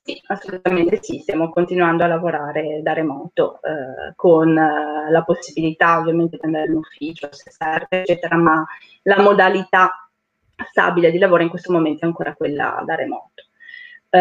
Sì, 0.06 0.22
assolutamente 0.28 1.00
sì, 1.02 1.18
stiamo 1.18 1.50
continuando 1.50 2.04
a 2.04 2.06
lavorare 2.06 2.80
da 2.80 2.92
remoto 2.92 3.58
eh, 3.60 4.12
con 4.14 4.56
eh, 4.56 5.10
la 5.10 5.24
possibilità 5.24 5.98
ovviamente 5.98 6.36
di 6.36 6.46
andare 6.46 6.66
in 6.66 6.76
ufficio 6.76 7.28
se 7.32 7.50
serve, 7.50 8.02
eccetera, 8.02 8.36
ma 8.36 8.64
la 9.02 9.20
modalità 9.20 10.08
stabile 10.70 11.10
di 11.10 11.18
lavoro 11.18 11.42
in 11.42 11.48
questo 11.48 11.72
momento 11.72 12.04
è 12.04 12.06
ancora 12.06 12.34
quella 12.36 12.84
da 12.86 12.94
remoto. 12.94 13.42
Eh, 14.08 14.20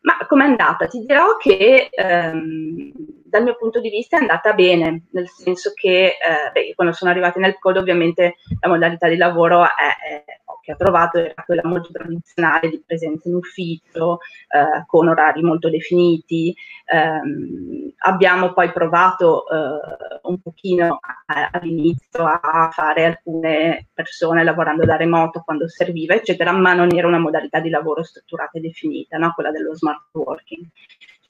ma 0.00 0.16
com'è 0.26 0.44
andata? 0.44 0.86
Ti 0.86 1.00
dirò 1.00 1.36
che 1.36 1.90
ehm, 1.90 2.92
dal 3.24 3.42
mio 3.42 3.56
punto 3.56 3.80
di 3.80 3.90
vista 3.90 4.16
è 4.16 4.20
andata 4.20 4.54
bene, 4.54 5.02
nel 5.10 5.28
senso 5.28 5.72
che 5.74 6.16
eh, 6.16 6.50
beh, 6.50 6.72
quando 6.74 6.94
sono 6.94 7.10
arrivati 7.10 7.38
nel 7.40 7.58
code 7.58 7.78
ovviamente 7.78 8.36
la 8.60 8.68
modalità 8.68 9.08
di 9.08 9.16
lavoro 9.18 9.64
è, 9.64 10.24
è 10.24 10.40
che 10.64 10.72
ho 10.72 10.76
trovato 10.76 11.18
era 11.18 11.42
quella 11.44 11.62
molto 11.64 11.90
tradizionale 11.92 12.70
di 12.70 12.82
presenza 12.84 13.28
in 13.28 13.34
ufficio, 13.34 14.18
eh, 14.48 14.84
con 14.86 15.08
orari 15.08 15.42
molto 15.42 15.68
definiti. 15.68 16.54
Eh, 16.86 17.92
abbiamo 17.98 18.52
poi 18.52 18.72
provato 18.72 19.44
eh, 19.48 20.20
un 20.22 20.40
pochino 20.40 20.98
a, 21.26 21.50
all'inizio 21.52 22.24
a 22.24 22.70
fare 22.72 23.04
alcune 23.04 23.88
persone 23.92 24.42
lavorando 24.42 24.84
da 24.84 24.96
remoto 24.96 25.42
quando 25.44 25.68
serviva, 25.68 26.14
eccetera, 26.14 26.52
ma 26.52 26.72
non 26.72 26.94
era 26.94 27.06
una 27.06 27.18
modalità 27.18 27.60
di 27.60 27.68
lavoro 27.68 28.02
strutturata 28.02 28.58
e 28.58 28.62
definita, 28.62 29.18
no? 29.18 29.32
quella 29.34 29.50
dello 29.50 29.74
smart 29.74 30.08
working 30.12 30.66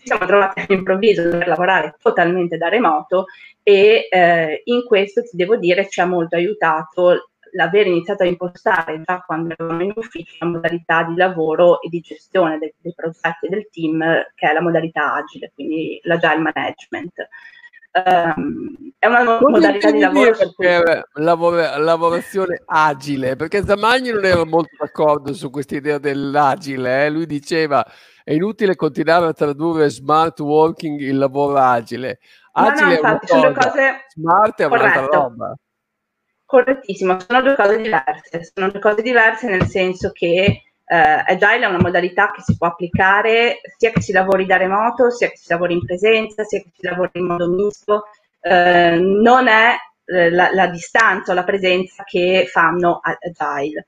ci 0.04 0.10
siamo 0.10 0.26
trovati 0.26 0.60
all'improvviso 0.60 1.22
a 1.22 1.24
dover 1.24 1.48
lavorare 1.48 1.96
totalmente 1.98 2.58
da 2.58 2.68
remoto 2.68 3.24
e 3.62 4.06
eh, 4.10 4.60
in 4.64 4.84
questo 4.84 5.22
ti 5.22 5.34
devo 5.34 5.56
dire 5.56 5.88
ci 5.88 6.00
ha 6.00 6.04
molto 6.04 6.36
aiutato 6.36 7.30
l'aver 7.54 7.86
iniziato 7.86 8.22
a 8.22 8.26
impostare 8.26 9.02
già 9.04 9.22
quando 9.24 9.54
eravamo 9.56 9.82
in 9.82 9.92
ufficio 9.94 10.36
la 10.40 10.46
modalità 10.46 11.02
di 11.04 11.16
lavoro 11.16 11.80
e 11.80 11.88
di 11.88 12.00
gestione 12.00 12.58
dei, 12.58 12.74
dei 12.78 12.92
progetti 12.94 13.48
del 13.48 13.68
team, 13.70 14.00
che 14.34 14.50
è 14.50 14.52
la 14.52 14.60
modalità 14.60 15.14
agile, 15.14 15.52
quindi 15.54 16.00
l'agile 16.04 16.38
management. 16.38 17.12
Um, 17.96 18.92
è 18.98 19.06
una 19.06 19.22
non 19.22 19.38
modalità 19.40 19.92
di 19.92 20.00
lavoro 20.00 20.32
per 20.56 21.10
lavora, 21.12 21.78
lavorazione 21.78 22.60
agile 22.66 23.36
perché 23.36 23.62
Zamagni 23.62 24.10
non 24.10 24.24
era 24.24 24.44
molto 24.44 24.74
d'accordo 24.76 25.32
su 25.32 25.48
questa 25.48 25.76
idea 25.76 25.98
dell'agile 25.98 27.04
eh? 27.04 27.10
lui 27.10 27.24
diceva 27.24 27.86
è 28.24 28.32
inutile 28.32 28.74
continuare 28.74 29.26
a 29.26 29.32
tradurre 29.32 29.88
smart 29.90 30.40
working 30.40 30.98
in 31.02 31.18
lavoro 31.18 31.56
agile 31.56 32.18
agile 32.54 33.00
no, 33.00 33.08
no, 33.08 33.12
infatti, 33.12 33.32
è 33.32 33.36
una 33.36 33.52
cosa, 33.52 33.68
cose... 33.68 34.04
smart 34.08 34.60
è 34.60 34.64
un'altra 34.64 35.06
roba 35.06 35.54
Correttissimo, 36.46 37.18
sono 37.20 37.42
due 37.42 37.56
cose 37.56 37.76
diverse, 37.78 38.50
sono 38.54 38.70
due 38.70 38.80
cose 38.80 39.02
diverse 39.02 39.48
nel 39.48 39.66
senso 39.66 40.10
che 40.12 40.62
eh, 40.86 40.96
Agile 40.96 41.64
è 41.64 41.66
una 41.66 41.80
modalità 41.80 42.30
che 42.30 42.42
si 42.42 42.56
può 42.56 42.66
applicare 42.68 43.60
sia 43.78 43.90
che 43.90 44.02
si 44.02 44.12
lavori 44.12 44.44
da 44.44 44.56
remoto, 44.56 45.10
sia 45.10 45.28
che 45.28 45.36
si 45.36 45.46
lavori 45.48 45.74
in 45.74 45.84
presenza, 45.84 46.44
sia 46.44 46.60
che 46.60 46.70
si 46.74 46.86
lavori 46.86 47.10
in 47.14 47.26
modo 47.26 47.48
misto, 47.48 48.04
eh, 48.40 48.98
non 49.00 49.48
è 49.48 49.74
eh, 50.04 50.30
la, 50.30 50.50
la, 50.52 50.66
distanza 50.66 51.32
o 51.32 51.34
la 51.34 51.44
presenza 51.44 52.04
che 52.04 52.46
fanno 52.50 53.00
Agile. 53.02 53.86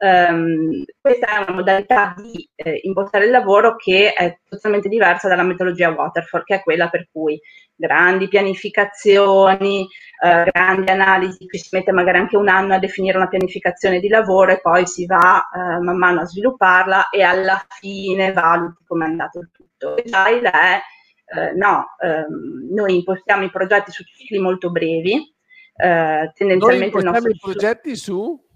Um, 0.00 0.84
questa 1.00 1.26
è 1.26 1.42
una 1.42 1.56
modalità 1.56 2.14
di 2.16 2.48
eh, 2.54 2.78
impostare 2.84 3.24
il 3.24 3.32
lavoro 3.32 3.74
che 3.74 4.12
è 4.12 4.38
totalmente 4.48 4.88
diversa 4.88 5.26
dalla 5.26 5.42
metodologia 5.42 5.90
waterfall, 5.90 6.44
che 6.44 6.56
è 6.56 6.62
quella 6.62 6.88
per 6.88 7.08
cui 7.10 7.40
grandi 7.74 8.28
pianificazioni, 8.28 9.88
eh, 10.22 10.50
grandi 10.52 10.90
analisi, 10.92 11.48
qui 11.48 11.58
si 11.58 11.68
mette 11.72 11.90
magari 11.90 12.18
anche 12.18 12.36
un 12.36 12.48
anno 12.48 12.74
a 12.74 12.78
definire 12.78 13.16
una 13.16 13.26
pianificazione 13.26 13.98
di 13.98 14.08
lavoro 14.08 14.52
e 14.52 14.60
poi 14.60 14.86
si 14.86 15.04
va 15.04 15.48
eh, 15.52 15.80
man 15.80 15.98
mano 15.98 16.20
a 16.20 16.26
svilupparla 16.26 17.08
e 17.08 17.22
alla 17.22 17.60
fine 17.80 18.32
valuti 18.32 18.84
come 18.86 19.04
è 19.04 19.08
andato 19.08 19.40
il 19.40 19.50
tutto. 19.52 19.96
Agile 20.10 20.50
è, 20.50 20.80
no, 21.56 21.96
ehm, 22.00 22.68
noi 22.72 22.96
impostiamo 22.96 23.44
i 23.44 23.50
progetti 23.50 23.90
su 23.90 24.04
cicli 24.04 24.38
molto 24.38 24.70
brevi, 24.70 25.14
eh, 25.76 26.32
tendenzialmente 26.34 27.00
noi 27.00 27.02
impostiamo 27.02 27.28
i 27.28 27.38
progetti 27.40 27.96
su 27.96 28.46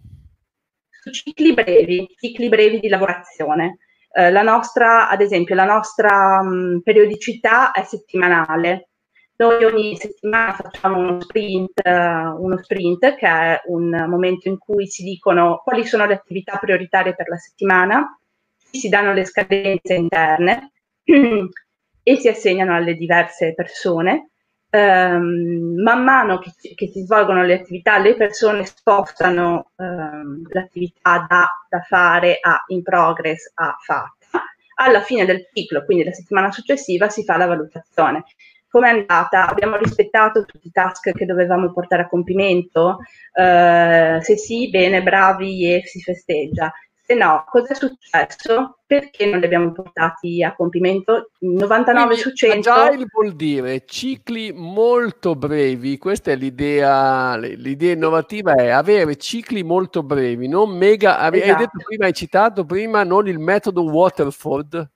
cicli 1.11 1.53
brevi, 1.55 2.09
cicli 2.19 2.49
brevi 2.49 2.81
di 2.81 2.89
lavorazione. 2.89 3.79
Eh, 4.13 4.31
la 4.31 4.43
nostra, 4.43 5.09
ad 5.09 5.21
esempio, 5.21 5.55
la 5.55 5.65
nostra 5.65 6.43
mh, 6.43 6.81
periodicità 6.83 7.73
è 7.73 7.83
settimanale. 7.83 8.89
Noi 9.37 9.65
ogni 9.65 9.97
settimana 9.97 10.53
facciamo 10.53 10.99
uno 10.99 11.21
sprint, 11.21 11.81
uh, 11.85 12.45
uno 12.45 12.59
sprint, 12.63 13.15
che 13.17 13.27
è 13.27 13.61
un 13.67 14.05
momento 14.09 14.49
in 14.49 14.59
cui 14.59 14.87
si 14.87 15.03
dicono 15.03 15.63
quali 15.65 15.85
sono 15.85 16.07
le 16.07 16.15
attività 16.15 16.59
prioritarie 16.59 17.15
per 17.15 17.29
la 17.29 17.39
settimana, 17.39 18.19
si 18.55 18.89
danno 18.89 19.13
le 19.13 19.25
scadenze 19.25 19.95
interne 19.95 20.73
e 21.05 22.17
si 22.17 22.29
assegnano 22.29 22.75
alle 22.75 22.95
diverse 22.95 23.55
persone 23.55 24.32
ehm, 24.73 25.83
man 25.83 26.03
mano 26.03 26.39
che, 26.39 26.53
che, 26.75 26.89
si 26.89 27.03
svolgono 27.03 27.45
le 27.45 27.55
attività, 27.55 27.99
le 27.99 28.15
persone 28.15 28.65
spostano 28.65 29.73
ehm, 29.77 30.49
l'attività 30.51 31.27
da, 31.29 31.47
da, 31.69 31.81
fare 31.81 32.39
a 32.41 32.65
in 32.69 32.83
progress 32.83 33.53
a 33.55 33.77
fatta. 33.79 34.43
Alla 34.77 35.03
fine 35.03 35.27
del 35.27 35.47
ciclo, 35.53 35.85
quindi 35.85 36.05
la 36.05 36.13
settimana 36.13 36.51
successiva, 36.51 37.09
si 37.09 37.23
fa 37.23 37.37
la 37.37 37.47
valutazione. 37.47 38.25
Come 38.69 38.89
è 38.89 38.93
andata? 38.93 39.47
Abbiamo 39.47 39.77
rispettato 39.77 40.47
tutti 40.47 40.69
i 40.69 40.73
task 40.73 41.13
che 41.13 41.27
dovevamo 41.27 41.71
portare 41.73 42.03
a 42.03 42.09
compimento? 42.09 43.01
Eh, 43.35 44.19
se 44.23 44.37
sì, 44.39 44.71
bene, 44.71 45.03
bravi 45.03 45.75
e 45.75 45.83
si 45.85 46.01
festeggia. 46.01 46.73
Se 47.05 47.15
no, 47.15 47.45
cosa 47.49 47.73
è 47.73 47.75
successo? 47.75 48.79
Perché 48.87 49.27
non 49.27 49.41
li 49.41 49.47
abbiamo 49.47 49.73
portati 49.73 50.43
a 50.45 50.55
compimento? 50.55 51.33
99 51.41 52.07
Quindi, 52.07 52.23
su 52.23 52.33
100. 52.33 52.71
Agile 52.71 53.07
vuol 53.13 53.33
dire 53.35 53.85
cicli 53.85 54.53
molto 54.53 55.35
brevi, 55.35 55.99
questa 55.99 56.31
è 56.31 56.37
l'idea, 56.37 57.37
l'idea 57.37 57.95
innovativa 57.95 58.55
è 58.55 58.69
avere 58.69 59.17
cicli 59.17 59.65
molto 59.65 60.05
brevi, 60.05 60.47
non 60.47 60.71
mega, 60.71 61.19
esatto. 61.19 61.51
hai 61.51 61.57
detto 61.57 61.79
prima, 61.85 62.07
hai 62.07 62.13
citato 62.13 62.65
prima 62.65 63.03
non 63.03 63.27
il 63.27 63.41
metodo 63.41 63.83
Waterford, 63.83 64.91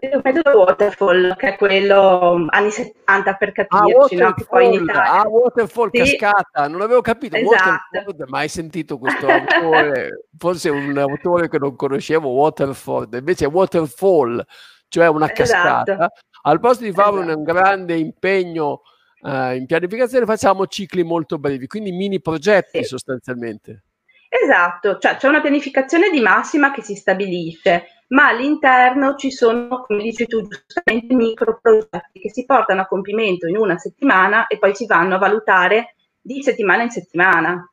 il 0.00 0.20
metodo 0.22 0.58
waterfall, 0.58 1.36
che 1.36 1.54
è 1.54 1.56
quello 1.56 2.38
mm, 2.38 2.46
anni 2.50 2.70
70 2.70 3.34
per 3.34 3.52
capirci, 3.52 4.16
ah, 4.16 4.28
no? 4.28 4.34
che 4.34 4.44
poi 4.44 4.66
in 4.66 4.82
Italia... 4.82 5.20
Ah, 5.20 5.28
waterfall, 5.28 5.90
sì. 5.92 5.98
cascata, 5.98 6.68
non 6.68 6.80
avevo 6.80 7.00
capito, 7.00 7.36
esatto. 7.36 8.24
mai 8.26 8.48
sentito 8.48 8.98
questo 8.98 9.26
autore, 9.26 10.26
forse 10.38 10.70
un 10.70 10.96
autore 10.96 11.48
che 11.48 11.58
non 11.58 11.76
conoscevo, 11.76 12.28
Waterford, 12.28 13.14
invece 13.14 13.44
è 13.44 13.48
waterfall, 13.48 14.44
cioè 14.88 15.08
una 15.08 15.28
cascata. 15.28 15.92
Esatto. 15.92 16.14
Al 16.42 16.60
posto 16.60 16.84
di 16.84 16.92
fare 16.92 17.20
esatto. 17.20 17.36
un 17.36 17.42
grande 17.42 17.96
impegno 17.96 18.82
uh, 19.20 19.52
in 19.52 19.66
pianificazione 19.66 20.24
facciamo 20.24 20.66
cicli 20.66 21.02
molto 21.02 21.38
brevi, 21.38 21.66
quindi 21.66 21.92
mini 21.92 22.20
progetti 22.20 22.78
sì. 22.78 22.84
sostanzialmente. 22.84 23.84
Esatto, 24.28 24.98
cioè 24.98 25.16
c'è 25.16 25.26
una 25.26 25.40
pianificazione 25.40 26.08
di 26.08 26.20
massima 26.20 26.70
che 26.70 26.82
si 26.82 26.94
stabilisce, 26.94 27.99
ma 28.10 28.28
all'interno 28.28 29.14
ci 29.16 29.30
sono, 29.30 29.84
come 29.86 30.02
dici 30.02 30.26
tu 30.26 30.46
giustamente, 30.46 31.14
micro 31.14 31.58
progetti 31.60 32.20
che 32.20 32.30
si 32.30 32.44
portano 32.44 32.82
a 32.82 32.86
compimento 32.86 33.46
in 33.46 33.56
una 33.56 33.78
settimana 33.78 34.46
e 34.46 34.58
poi 34.58 34.74
si 34.74 34.86
vanno 34.86 35.16
a 35.16 35.18
valutare 35.18 35.94
di 36.20 36.42
settimana 36.42 36.82
in 36.82 36.90
settimana. 36.90 37.69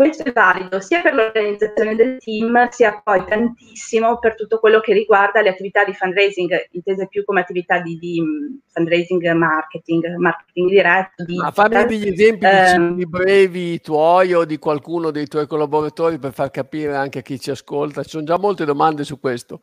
Questo 0.00 0.24
è 0.24 0.32
valido 0.32 0.80
sia 0.80 1.02
per 1.02 1.12
l'organizzazione 1.12 1.94
del 1.94 2.16
team, 2.20 2.70
sia 2.70 3.02
poi 3.04 3.22
tantissimo 3.26 4.18
per 4.18 4.34
tutto 4.34 4.58
quello 4.58 4.80
che 4.80 4.94
riguarda 4.94 5.42
le 5.42 5.50
attività 5.50 5.84
di 5.84 5.92
fundraising, 5.92 6.68
intese 6.70 7.06
più 7.06 7.22
come 7.22 7.40
attività 7.40 7.80
di, 7.80 7.98
di 7.98 8.18
fundraising 8.72 9.30
marketing, 9.32 10.14
marketing 10.16 10.70
diretto. 10.70 11.24
Di, 11.24 11.36
Ma 11.36 11.50
fammi 11.50 11.84
degli 11.84 12.08
esempi 12.08 12.46
ehm, 12.46 12.94
di 12.94 13.06
brevi 13.06 13.78
tuoi 13.82 14.32
o 14.32 14.46
di 14.46 14.56
qualcuno 14.56 15.10
dei 15.10 15.26
tuoi 15.26 15.46
collaboratori 15.46 16.18
per 16.18 16.32
far 16.32 16.50
capire 16.50 16.96
anche 16.96 17.18
a 17.18 17.22
chi 17.22 17.38
ci 17.38 17.50
ascolta. 17.50 18.02
Ci 18.02 18.08
sono 18.08 18.24
già 18.24 18.38
molte 18.38 18.64
domande 18.64 19.04
su 19.04 19.20
questo. 19.20 19.60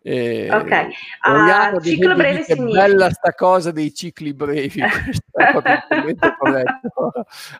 Eh, 0.00 0.48
ok, 0.50 0.86
uh, 1.26 1.80
ciclo 1.80 2.14
breve 2.14 2.44
È 2.44 2.56
bella 2.56 3.10
sta 3.10 3.34
cosa 3.34 3.70
dei 3.70 3.92
cicli 3.92 4.32
brevi, 4.32 4.80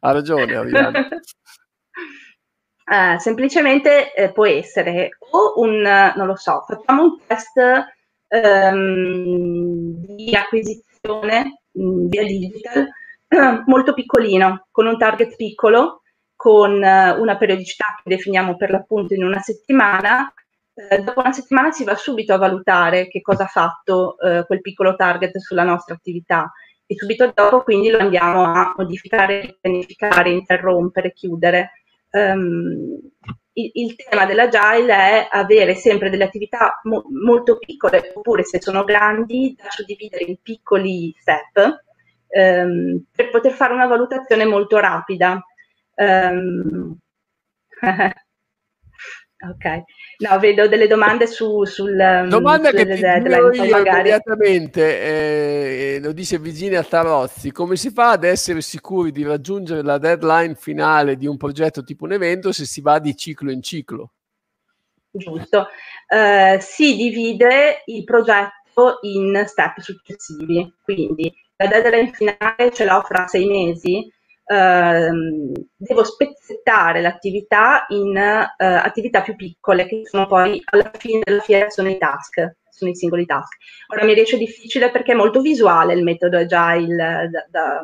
ha 0.00 0.11
ragione 0.11 0.54
Arianna. 0.54 1.09
Eh, 2.87 3.19
semplicemente 3.19 4.12
eh, 4.12 4.31
può 4.31 4.47
essere 4.47 5.17
o 5.31 5.55
un, 5.57 5.81
non 5.81 6.26
lo 6.26 6.37
so, 6.37 6.64
facciamo 6.67 7.03
un 7.03 7.19
test 7.26 7.59
ehm, 8.29 10.05
di 10.14 10.35
acquisizione 10.35 11.62
mh, 11.73 11.83
mm, 11.83 12.09
via 12.09 12.25
digital 12.25 12.88
molto 13.67 13.95
piccolino, 13.95 14.67
con 14.71 14.87
un 14.87 14.99
target 14.99 15.35
piccolo, 15.37 16.03
con 16.37 16.83
eh, 16.83 17.11
una 17.12 17.37
periodicità 17.37 17.87
che 18.03 18.14
definiamo 18.14 18.57
per 18.57 18.71
l'appunto 18.71 19.14
in 19.14 19.25
una 19.25 19.41
settimana. 19.41 20.33
Eh, 20.75 20.99
dopo 20.99 21.21
una 21.21 21.33
settimana 21.33 21.71
si 21.71 21.85
va 21.85 21.95
subito 21.95 22.35
a 22.35 22.38
valutare 22.38 23.09
che 23.09 23.23
cosa 23.23 23.45
ha 23.45 23.49
fatto 23.49 24.19
eh, 24.19 24.45
quel 24.45 24.61
piccolo 24.61 24.97
target 24.97 25.38
sulla 25.38 25.62
nostra 25.62 25.95
attività 25.95 26.53
e 26.85 26.97
subito 26.97 27.33
dopo 27.33 27.62
quindi 27.62 27.91
lo 27.91 27.99
andiamo 27.99 28.45
a 28.45 28.75
modificare, 28.76 29.57
pianificare, 29.61 30.31
interrompere, 30.31 31.12
chiudere 31.12 31.71
um, 32.14 32.99
il, 33.56 33.71
il, 33.75 33.97
tema 33.97 34.26
dell'agile 34.26 34.94
è 34.94 35.28
avere 35.30 35.75
sempre 35.75 36.11
delle 36.11 36.25
attività 36.25 36.80
mo- 36.85 37.04
molto 37.11 37.59
piccole, 37.59 38.12
oppure 38.14 38.44
se 38.44 38.61
sono 38.61 38.85
grandi, 38.85 39.54
da 39.56 39.68
suddividere 39.71 40.25
in 40.25 40.37
piccoli 40.42 41.14
step 41.18 41.83
um, 42.28 43.04
per 43.14 43.30
poter 43.30 43.52
fare 43.52 43.73
una 43.75 43.87
valutazione 43.87 44.44
molto 44.44 44.78
rapida. 44.78 45.42
Um, 45.94 46.97
Ok, 49.47 49.83
no, 50.19 50.39
vedo 50.39 50.69
delle 50.69 50.87
domande 50.87 51.27
su, 51.27 51.65
sul... 51.65 51.99
Um, 51.99 52.29
Domanda 52.29 52.71
che 52.71 52.87
ti 52.87 53.01
io 53.01 53.53
immediatamente, 53.53 55.03
eh, 55.97 55.99
lo 56.01 56.13
dice 56.13 56.39
Virginia 56.39 56.83
Tarozzi, 56.83 57.53
come 57.53 57.77
si 57.77 57.91
fa 57.91 58.13
ad 58.13 58.25
essere 58.25 58.63
sicuri 58.63 59.13
di 59.13 59.23
raggiungere 59.23 59.83
la 59.83 59.99
deadline 59.99 60.55
finale 60.55 61.17
di 61.17 61.27
un 61.27 61.37
progetto 61.37 61.85
tipo 61.85 62.05
un 62.05 62.13
evento 62.13 62.53
se 62.53 62.65
si 62.65 62.81
va 62.81 62.99
di 62.99 63.15
ciclo 63.15 63.51
in 63.51 63.61
ciclo? 63.61 64.13
Giusto, 65.11 65.69
uh, 66.09 66.59
si 66.59 66.97
divide 66.97 67.83
il 67.87 68.05
progetto 68.05 68.99
in 69.03 69.45
step 69.47 69.79
successivi, 69.81 70.75
quindi 70.83 71.31
la 71.57 71.67
deadline 71.67 72.13
finale 72.13 72.73
ce 72.73 72.85
l'ho 72.85 73.03
fra 73.03 73.27
sei 73.27 73.47
mesi, 73.47 74.11
ehm, 74.47 75.53
devo 75.77 76.05
spezzettare 76.05 77.01
l'attività 77.01 77.87
in 77.89 78.17
eh, 78.17 78.53
attività 78.57 79.23
più 79.23 79.37
piccole, 79.37 79.87
che 79.87 80.03
sono 80.05 80.27
poi 80.27 80.61
alla 80.65 80.91
fine 80.97 81.21
della 81.23 81.41
fiera 81.41 81.71
sono 81.71 81.89
i 81.89 81.99
task, 81.99 82.57
sono 82.69 82.91
i 82.91 82.97
singoli 82.97 83.25
task. 83.25 83.57
Ora 83.93 84.05
mi 84.05 84.15
riesce 84.15 84.37
difficile 84.37 84.91
perché 84.91 85.13
è 85.13 85.17
molto 85.17 85.41
visuale 85.41 85.95
il 85.95 86.03
metodo 86.03 86.39
agile 86.39 87.29
da, 87.31 87.47
da, 87.49 87.81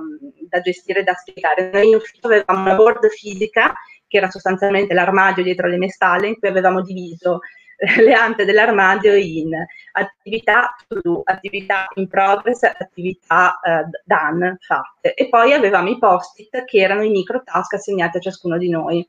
da 0.48 0.60
gestire 0.60 1.00
e 1.00 1.04
da 1.04 1.14
spiegare. 1.14 1.70
Noi 1.72 1.88
in 1.88 1.94
ufficio 1.94 2.26
avevamo 2.26 2.62
una 2.62 2.74
board 2.74 3.08
fisica 3.08 3.72
che 4.06 4.16
era 4.16 4.28
sostanzialmente 4.28 4.92
l'armadio 4.92 5.44
dietro 5.44 5.68
le 5.68 5.76
mie 5.76 5.90
spalle 5.90 6.26
in 6.26 6.38
cui 6.38 6.48
avevamo 6.48 6.82
diviso 6.82 7.40
le 8.04 8.12
ante 8.12 8.44
dell'armadio 8.44 9.14
in 9.14 9.52
attività 9.92 10.74
to 10.86 11.00
do, 11.00 11.22
attività 11.24 11.86
in 11.94 12.08
progress, 12.08 12.62
attività 12.64 13.58
uh, 13.62 13.88
done, 14.04 14.58
fatte. 14.60 15.14
E 15.14 15.28
poi 15.28 15.52
avevamo 15.54 15.88
i 15.88 15.98
post-it 15.98 16.64
che 16.64 16.78
erano 16.78 17.02
i 17.02 17.08
micro 17.08 17.42
task 17.42 17.74
assegnati 17.74 18.18
a 18.18 18.20
ciascuno 18.20 18.58
di 18.58 18.68
noi. 18.68 19.08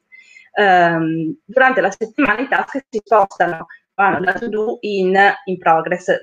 Um, 0.53 1.37
durante 1.45 1.81
la 1.81 1.91
settimana 1.91 2.41
i 2.41 2.47
task 2.47 2.85
si 2.89 2.99
spostano 3.03 3.67
vanno 3.93 4.19
da 4.19 4.33
to 4.33 4.49
do 4.49 4.77
in, 4.81 5.17
in 5.45 5.57
progress 5.57 6.19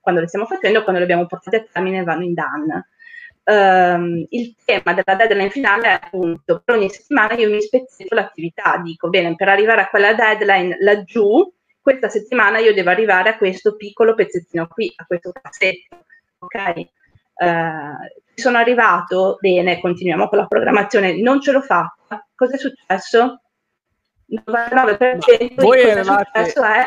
quando 0.00 0.20
le 0.20 0.28
stiamo 0.28 0.46
facendo, 0.46 0.82
quando 0.82 0.98
le 0.98 1.04
abbiamo 1.04 1.26
portate 1.26 1.56
a 1.56 1.66
termine 1.70 2.02
vanno 2.02 2.24
in 2.24 2.34
done. 2.34 2.88
Um, 3.44 4.24
il 4.28 4.54
tema 4.64 4.92
della 4.92 5.16
deadline 5.16 5.50
finale 5.50 5.88
è 5.88 6.00
appunto 6.00 6.62
per 6.64 6.76
ogni 6.76 6.88
settimana 6.88 7.34
io 7.34 7.50
mi 7.50 7.60
spezzetto 7.60 8.14
l'attività, 8.14 8.80
dico 8.82 9.08
bene, 9.08 9.34
per 9.34 9.48
arrivare 9.48 9.80
a 9.80 9.88
quella 9.88 10.14
deadline 10.14 10.76
laggiù 10.80 11.52
questa 11.82 12.08
settimana 12.08 12.58
io 12.58 12.72
devo 12.72 12.90
arrivare 12.90 13.30
a 13.30 13.36
questo 13.36 13.74
piccolo 13.74 14.14
pezzettino 14.14 14.68
qui, 14.68 14.92
a 14.96 15.04
questo 15.04 15.32
cassetto, 15.32 16.04
ok? 16.38 16.86
Uh, 17.34 18.22
sono 18.34 18.58
arrivato, 18.58 19.36
bene, 19.40 19.80
continuiamo 19.80 20.28
con 20.28 20.38
la 20.38 20.46
programmazione, 20.46 21.20
non 21.20 21.40
ce 21.40 21.50
l'ho 21.50 21.60
fatta, 21.60 22.26
cosa 22.34 22.54
è 22.54 22.58
successo? 22.58 23.42
Il 24.26 24.42
99% 24.46 25.54
Voi 25.56 25.82
di 25.82 25.88
eravate... 25.88 26.30
è 26.32 26.44
successo 26.44 26.62
è... 26.62 26.86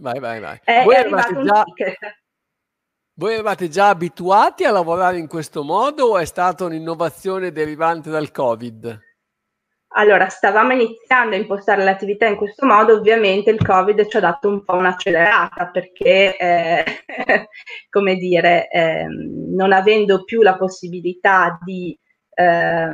Vai, 0.00 0.18
vai, 0.18 0.40
vai. 0.40 0.60
È, 0.64 0.82
Voi 0.82 0.94
è 0.94 1.08
già... 1.08 1.64
Voi 3.16 3.34
eravate 3.34 3.68
già 3.68 3.90
abituati 3.90 4.64
a 4.64 4.72
lavorare 4.72 5.18
in 5.18 5.28
questo 5.28 5.62
modo 5.62 6.06
o 6.06 6.18
è 6.18 6.24
stata 6.24 6.64
un'innovazione 6.64 7.52
derivante 7.52 8.10
dal 8.10 8.32
Covid? 8.32 8.98
Allora, 9.96 10.28
stavamo 10.28 10.72
iniziando 10.72 11.36
a 11.36 11.38
impostare 11.38 11.84
l'attività 11.84 12.26
in 12.26 12.34
questo 12.34 12.66
modo, 12.66 12.94
ovviamente 12.94 13.50
il 13.50 13.64
Covid 13.64 14.08
ci 14.08 14.16
ha 14.16 14.20
dato 14.20 14.48
un 14.48 14.64
po' 14.64 14.74
un'accelerata 14.74 15.70
perché, 15.70 16.36
eh, 16.36 16.84
come 17.90 18.16
dire, 18.16 18.68
eh, 18.70 19.06
non 19.06 19.72
avendo 19.72 20.24
più 20.24 20.42
la 20.42 20.56
possibilità 20.56 21.56
di, 21.64 21.96
eh, 22.34 22.92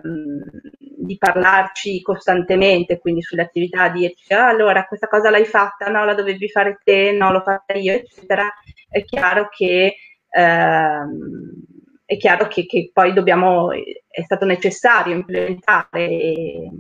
di, 0.79 1.17
parlarci 1.17 2.03
costantemente, 2.03 2.99
quindi 2.99 3.23
sulle 3.23 3.43
attività, 3.43 3.89
dirci 3.89 4.35
ah, 4.35 4.49
allora 4.49 4.85
questa 4.85 5.07
cosa 5.07 5.31
l'hai 5.31 5.47
fatta, 5.47 5.89
no, 5.89 6.05
la 6.05 6.13
dovevi 6.13 6.51
fare 6.51 6.81
te, 6.85 7.13
no, 7.13 7.33
l'ho 7.33 7.41
fatta 7.41 7.79
io, 7.79 7.95
eccetera, 7.95 8.47
è 8.91 9.03
chiaro 9.05 9.49
che 9.49 9.95
ehm, 10.29 11.80
è 12.11 12.17
chiaro 12.17 12.49
che, 12.49 12.67
che, 12.67 12.91
poi 12.93 13.13
dobbiamo, 13.13 13.71
è 13.71 14.23
stato 14.25 14.45
necessario 14.45 15.15
implementare 15.15 16.09
e 16.09 16.71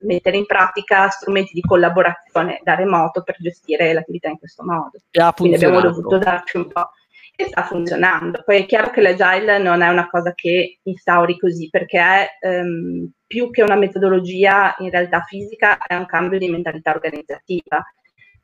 mettere 0.00 0.36
in 0.36 0.44
pratica 0.44 1.08
strumenti 1.08 1.54
di 1.54 1.62
collaborazione 1.62 2.60
da 2.62 2.74
remoto 2.74 3.22
per 3.22 3.36
gestire 3.38 3.94
l'attività 3.94 4.28
in 4.28 4.38
questo 4.38 4.62
modo. 4.62 4.98
Quindi 5.32 5.56
abbiamo 5.56 5.80
dovuto 5.80 6.18
darci 6.18 6.58
un 6.58 6.68
po' 6.68 6.90
e 7.34 7.46
sta 7.46 7.62
funzionando. 7.62 8.42
Poi 8.44 8.58
è 8.58 8.66
chiaro 8.66 8.90
che 8.90 9.00
l'agile 9.00 9.56
non 9.56 9.80
è 9.80 9.88
una 9.88 10.06
cosa 10.10 10.34
che 10.34 10.80
instauri 10.82 11.38
così, 11.38 11.70
perché 11.70 11.98
è 11.98 12.28
ehm, 12.40 13.10
più 13.26 13.50
che 13.50 13.62
una 13.62 13.76
metodologia 13.76 14.74
in 14.80 14.90
realtà 14.90 15.22
fisica, 15.22 15.78
è 15.78 15.94
un 15.94 16.04
cambio 16.04 16.38
di 16.38 16.50
mentalità 16.50 16.90
organizzativa. 16.90 17.82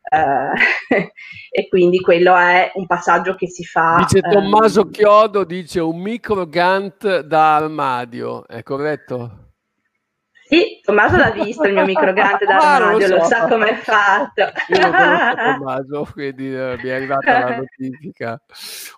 Uh, 0.03 0.55
e 1.51 1.69
quindi 1.69 2.01
quello 2.01 2.35
è 2.37 2.73
un 2.75 2.87
passaggio 2.87 3.35
che 3.35 3.49
si 3.49 3.65
fa. 3.65 3.97
Dice 3.99 4.21
Tommaso 4.21 4.83
um, 4.83 4.91
Chiodo, 4.91 5.45
dice 5.45 5.81
un 5.81 6.01
micro 6.01 6.47
Gantt 6.47 7.21
da 7.21 7.57
armadio, 7.57 8.47
è 8.47 8.63
corretto? 8.63 9.50
Sì, 10.51 10.81
Tommaso 10.83 11.17
l'ha 11.17 11.31
visto 11.31 11.63
il 11.63 11.75
mio 11.75 11.85
microgrante 11.85 12.45
d'armadio, 12.45 13.07
ah, 13.07 13.09
lo, 13.09 13.15
so. 13.15 13.17
lo, 13.17 13.25
sa 13.25 13.47
come 13.47 13.69
è 13.69 13.75
fatto. 13.77 14.41
Io 14.41 14.81
lo 14.81 14.91
Tommaso, 15.55 16.09
quindi 16.13 16.53
eh, 16.53 16.77
mi 16.83 16.89
è 16.89 16.93
arrivata 16.93 17.39
la 17.39 17.57
notifica. 17.59 18.43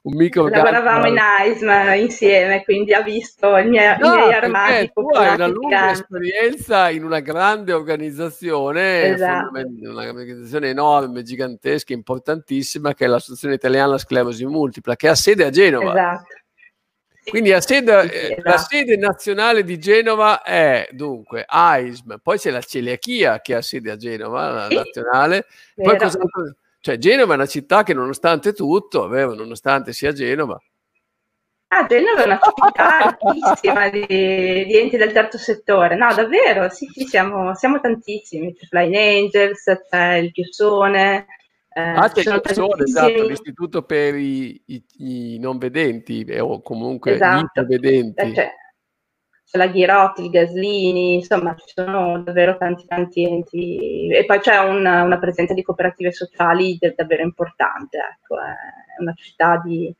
Un 0.04 0.16
microgrante. 0.16 0.70
Lavoravamo 0.70 1.08
in 1.08 1.18
AISM 1.18 2.00
insieme, 2.00 2.64
quindi 2.64 2.94
ha 2.94 3.02
visto 3.02 3.54
i 3.58 3.68
miei, 3.68 3.98
no, 3.98 4.14
i 4.14 4.16
miei 4.16 4.32
armadi. 4.32 4.92
Tu 4.94 5.06
hai 5.08 5.34
una 5.34 5.46
lunga 5.46 5.90
esperienza 5.90 6.88
in 6.88 7.04
una 7.04 7.20
grande 7.20 7.74
organizzazione, 7.74 9.02
esatto. 9.02 9.50
un'organizzazione 9.52 10.70
enorme, 10.70 11.22
gigantesca, 11.22 11.92
importantissima, 11.92 12.94
che 12.94 13.04
è 13.04 13.08
l'Associazione 13.08 13.56
Italiana 13.56 13.98
Sclerosi 13.98 14.46
Multipla, 14.46 14.96
che 14.96 15.08
ha 15.08 15.14
sede 15.14 15.44
a 15.44 15.50
Genova. 15.50 15.90
Esatto. 15.90 16.40
Quindi 17.24 17.50
la 17.50 17.60
sede, 17.60 18.36
la 18.42 18.58
sede, 18.58 18.96
nazionale 18.96 19.62
di 19.62 19.78
Genova 19.78 20.42
è 20.42 20.88
dunque 20.90 21.44
AISM, 21.46 22.16
poi 22.22 22.38
c'è 22.38 22.50
la 22.50 22.60
celiachia 22.60 23.40
che 23.40 23.54
ha 23.54 23.62
sede 23.62 23.92
a 23.92 23.96
Genova, 23.96 24.50
la 24.50 24.68
nazionale. 24.68 25.46
Poi 25.74 25.96
cioè 26.80 26.98
Genova 26.98 27.34
è 27.34 27.36
una 27.36 27.46
città 27.46 27.84
che 27.84 27.94
nonostante 27.94 28.52
tutto, 28.52 29.06
vero, 29.06 29.34
nonostante 29.34 29.92
sia 29.92 30.12
Genova. 30.12 30.60
Ah, 31.68 31.86
Genova 31.86 32.22
è 32.22 32.26
una 32.26 32.40
città 32.42 32.98
altissima 33.16 33.88
di, 33.88 34.04
di, 34.04 34.76
enti 34.76 34.96
del 34.96 35.12
terzo 35.12 35.38
settore. 35.38 35.94
No, 35.94 36.12
davvero, 36.12 36.68
sì, 36.70 36.86
sì, 36.92 37.06
siamo, 37.06 37.54
siamo 37.54 37.80
tantissimi. 37.80 38.52
C'è 38.52 38.66
Flying 38.66 38.94
Angels, 38.94 39.82
c'è 39.88 40.14
il 40.16 40.32
Chiusone, 40.32 41.26
Eh, 41.74 41.80
Altre 41.80 42.40
persone, 42.40 42.84
esatto, 42.84 43.26
l'istituto 43.26 43.82
per 43.82 44.14
i, 44.14 44.62
i, 44.66 44.84
i, 44.98 45.38
non 45.38 45.58
vedenti 45.58 46.26
o 46.38 46.60
comunque 46.60 47.14
esatto. 47.14 47.60
i 47.60 47.66
vedenti. 47.66 48.20
Eh, 48.20 48.32
c'è, 48.32 48.50
c'è 49.44 49.58
la 49.58 49.68
Ghirotti, 49.68 50.24
il 50.24 50.30
Gaslini, 50.30 51.14
insomma 51.14 51.54
ci 51.54 51.72
sono 51.74 52.22
davvero 52.22 52.56
tanti 52.58 52.84
tanti 52.86 53.24
enti 53.24 54.08
e 54.08 54.24
poi 54.26 54.40
c'è 54.40 54.58
una, 54.58 55.02
una 55.02 55.18
presenza 55.18 55.54
di 55.54 55.62
cooperative 55.62 56.12
sociali 56.12 56.78
davvero 56.94 57.22
importante, 57.22 57.98
ecco, 57.98 58.36
è 58.38 59.00
una 59.00 59.14
città 59.14 59.60
di, 59.64 59.94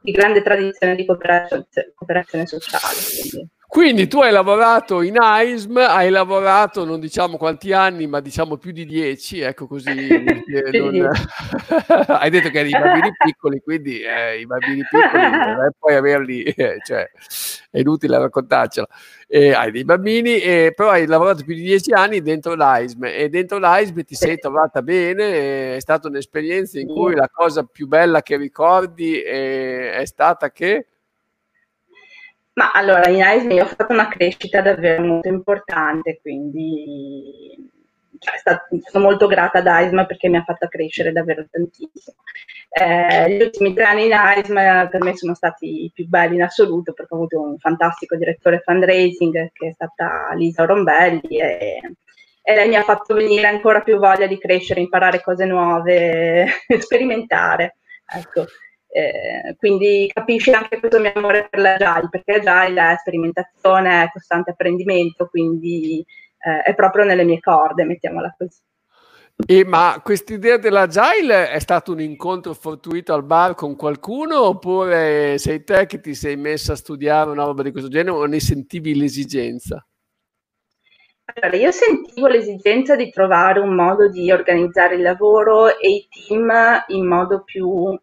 di 0.00 0.12
grande 0.12 0.42
tradizione 0.42 0.94
di 0.94 1.04
cooperazione, 1.04 1.66
cooperazione 1.94 2.46
sociale. 2.46 2.96
Quindi. 3.20 3.54
Quindi 3.68 4.06
tu 4.06 4.20
hai 4.20 4.30
lavorato 4.30 5.02
in 5.02 5.18
AISM, 5.18 5.76
hai 5.76 6.08
lavorato 6.08 6.84
non 6.84 7.00
diciamo 7.00 7.36
quanti 7.36 7.72
anni, 7.72 8.06
ma 8.06 8.20
diciamo 8.20 8.56
più 8.56 8.70
di 8.70 8.86
dieci, 8.86 9.40
ecco 9.40 9.66
così. 9.66 9.92
non... 10.72 11.10
hai 12.06 12.30
detto 12.30 12.48
che 12.50 12.60
eri 12.60 12.68
i 12.68 12.72
bambini 12.72 13.12
piccoli, 13.16 13.60
quindi 13.60 14.00
eh, 14.00 14.38
i 14.38 14.46
bambini 14.46 14.82
piccoli, 14.88 15.24
e 15.66 15.72
poi 15.76 15.94
averli, 15.94 16.42
eh, 16.44 16.78
cioè, 16.84 17.10
è 17.70 17.80
inutile 17.80 18.18
raccontarcela. 18.18 18.86
Eh, 19.26 19.52
hai 19.52 19.72
dei 19.72 19.84
bambini, 19.84 20.38
eh, 20.38 20.72
però 20.74 20.90
hai 20.90 21.04
lavorato 21.04 21.44
più 21.44 21.54
di 21.54 21.62
dieci 21.62 21.92
anni 21.92 22.22
dentro 22.22 22.54
l'AISM 22.54 23.04
e 23.06 23.28
dentro 23.28 23.58
l'AISM 23.58 24.02
ti 24.04 24.14
sei 24.14 24.38
trovata 24.38 24.80
bene, 24.80 25.74
è 25.74 25.80
stata 25.80 26.06
un'esperienza 26.06 26.78
in 26.78 26.86
cui 26.86 27.14
la 27.14 27.28
cosa 27.28 27.64
più 27.64 27.88
bella 27.88 28.22
che 28.22 28.36
ricordi 28.36 29.20
è, 29.20 29.90
è 29.90 30.06
stata 30.06 30.50
che... 30.50 30.86
Ma 32.56 32.72
allora 32.72 33.08
in 33.08 33.22
AISMI 33.22 33.60
ho 33.60 33.66
fatto 33.66 33.92
una 33.92 34.08
crescita 34.08 34.62
davvero 34.62 35.02
molto 35.04 35.28
importante, 35.28 36.18
quindi 36.22 37.70
cioè, 38.18 38.60
sono 38.88 39.04
molto 39.04 39.26
grata 39.26 39.58
ad 39.58 39.66
AISMA 39.66 40.06
perché 40.06 40.28
mi 40.30 40.38
ha 40.38 40.42
fatto 40.42 40.66
crescere 40.66 41.12
davvero 41.12 41.46
tantissimo. 41.50 42.16
Eh, 42.70 43.36
gli 43.36 43.42
ultimi 43.42 43.74
tre 43.74 43.84
anni 43.84 44.06
in 44.06 44.14
AISMA 44.14 44.88
per 44.88 45.02
me 45.02 45.14
sono 45.14 45.34
stati 45.34 45.84
i 45.84 45.90
più 45.92 46.06
belli 46.06 46.36
in 46.36 46.42
assoluto 46.42 46.94
perché 46.94 47.12
ho 47.12 47.16
avuto 47.18 47.40
un 47.42 47.58
fantastico 47.58 48.16
direttore 48.16 48.62
fundraising 48.64 49.50
che 49.52 49.68
è 49.68 49.72
stata 49.72 50.32
Lisa 50.34 50.64
Rombelli 50.64 51.38
e, 51.38 51.80
e 52.42 52.54
lei 52.54 52.68
mi 52.68 52.76
ha 52.76 52.82
fatto 52.82 53.12
venire 53.12 53.48
ancora 53.48 53.82
più 53.82 53.98
voglia 53.98 54.26
di 54.26 54.38
crescere, 54.38 54.80
imparare 54.80 55.20
cose 55.20 55.44
nuove, 55.44 56.46
sperimentare. 56.80 57.76
Ecco. 58.06 58.46
Eh, 58.88 59.56
quindi 59.58 60.10
capisci 60.12 60.50
anche 60.52 60.78
questo 60.78 61.00
mio 61.00 61.12
amore 61.14 61.48
per 61.50 61.60
l'agile, 61.60 62.08
perché 62.10 62.34
agile 62.34 62.92
è 62.92 62.96
sperimentazione, 62.98 64.04
è 64.04 64.10
costante 64.12 64.50
apprendimento, 64.52 65.26
quindi 65.28 66.04
eh, 66.38 66.62
è 66.62 66.74
proprio 66.74 67.04
nelle 67.04 67.24
mie 67.24 67.40
corde, 67.40 67.84
mettiamola 67.84 68.34
così. 68.36 68.60
E 69.44 69.66
ma 69.66 70.00
quest'idea 70.02 70.56
dell'agile 70.56 71.50
è 71.50 71.58
stato 71.58 71.92
un 71.92 72.00
incontro 72.00 72.54
fortuito 72.54 73.12
al 73.12 73.22
bar 73.22 73.54
con 73.54 73.76
qualcuno 73.76 74.40
oppure 74.40 75.36
sei 75.36 75.62
te 75.62 75.84
che 75.84 76.00
ti 76.00 76.14
sei 76.14 76.36
messa 76.36 76.72
a 76.72 76.76
studiare 76.76 77.28
una 77.28 77.44
roba 77.44 77.62
di 77.62 77.70
questo 77.70 77.90
genere 77.90 78.16
o 78.16 78.24
ne 78.24 78.40
sentivi 78.40 78.96
l'esigenza? 78.96 79.86
Allora, 81.34 81.56
io 81.58 81.70
sentivo 81.70 82.28
l'esigenza 82.28 82.96
di 82.96 83.10
trovare 83.10 83.60
un 83.60 83.74
modo 83.74 84.08
di 84.08 84.32
organizzare 84.32 84.94
il 84.94 85.02
lavoro 85.02 85.76
e 85.76 85.90
i 85.90 86.08
team 86.08 86.50
in 86.86 87.06
modo 87.06 87.42
più 87.42 87.98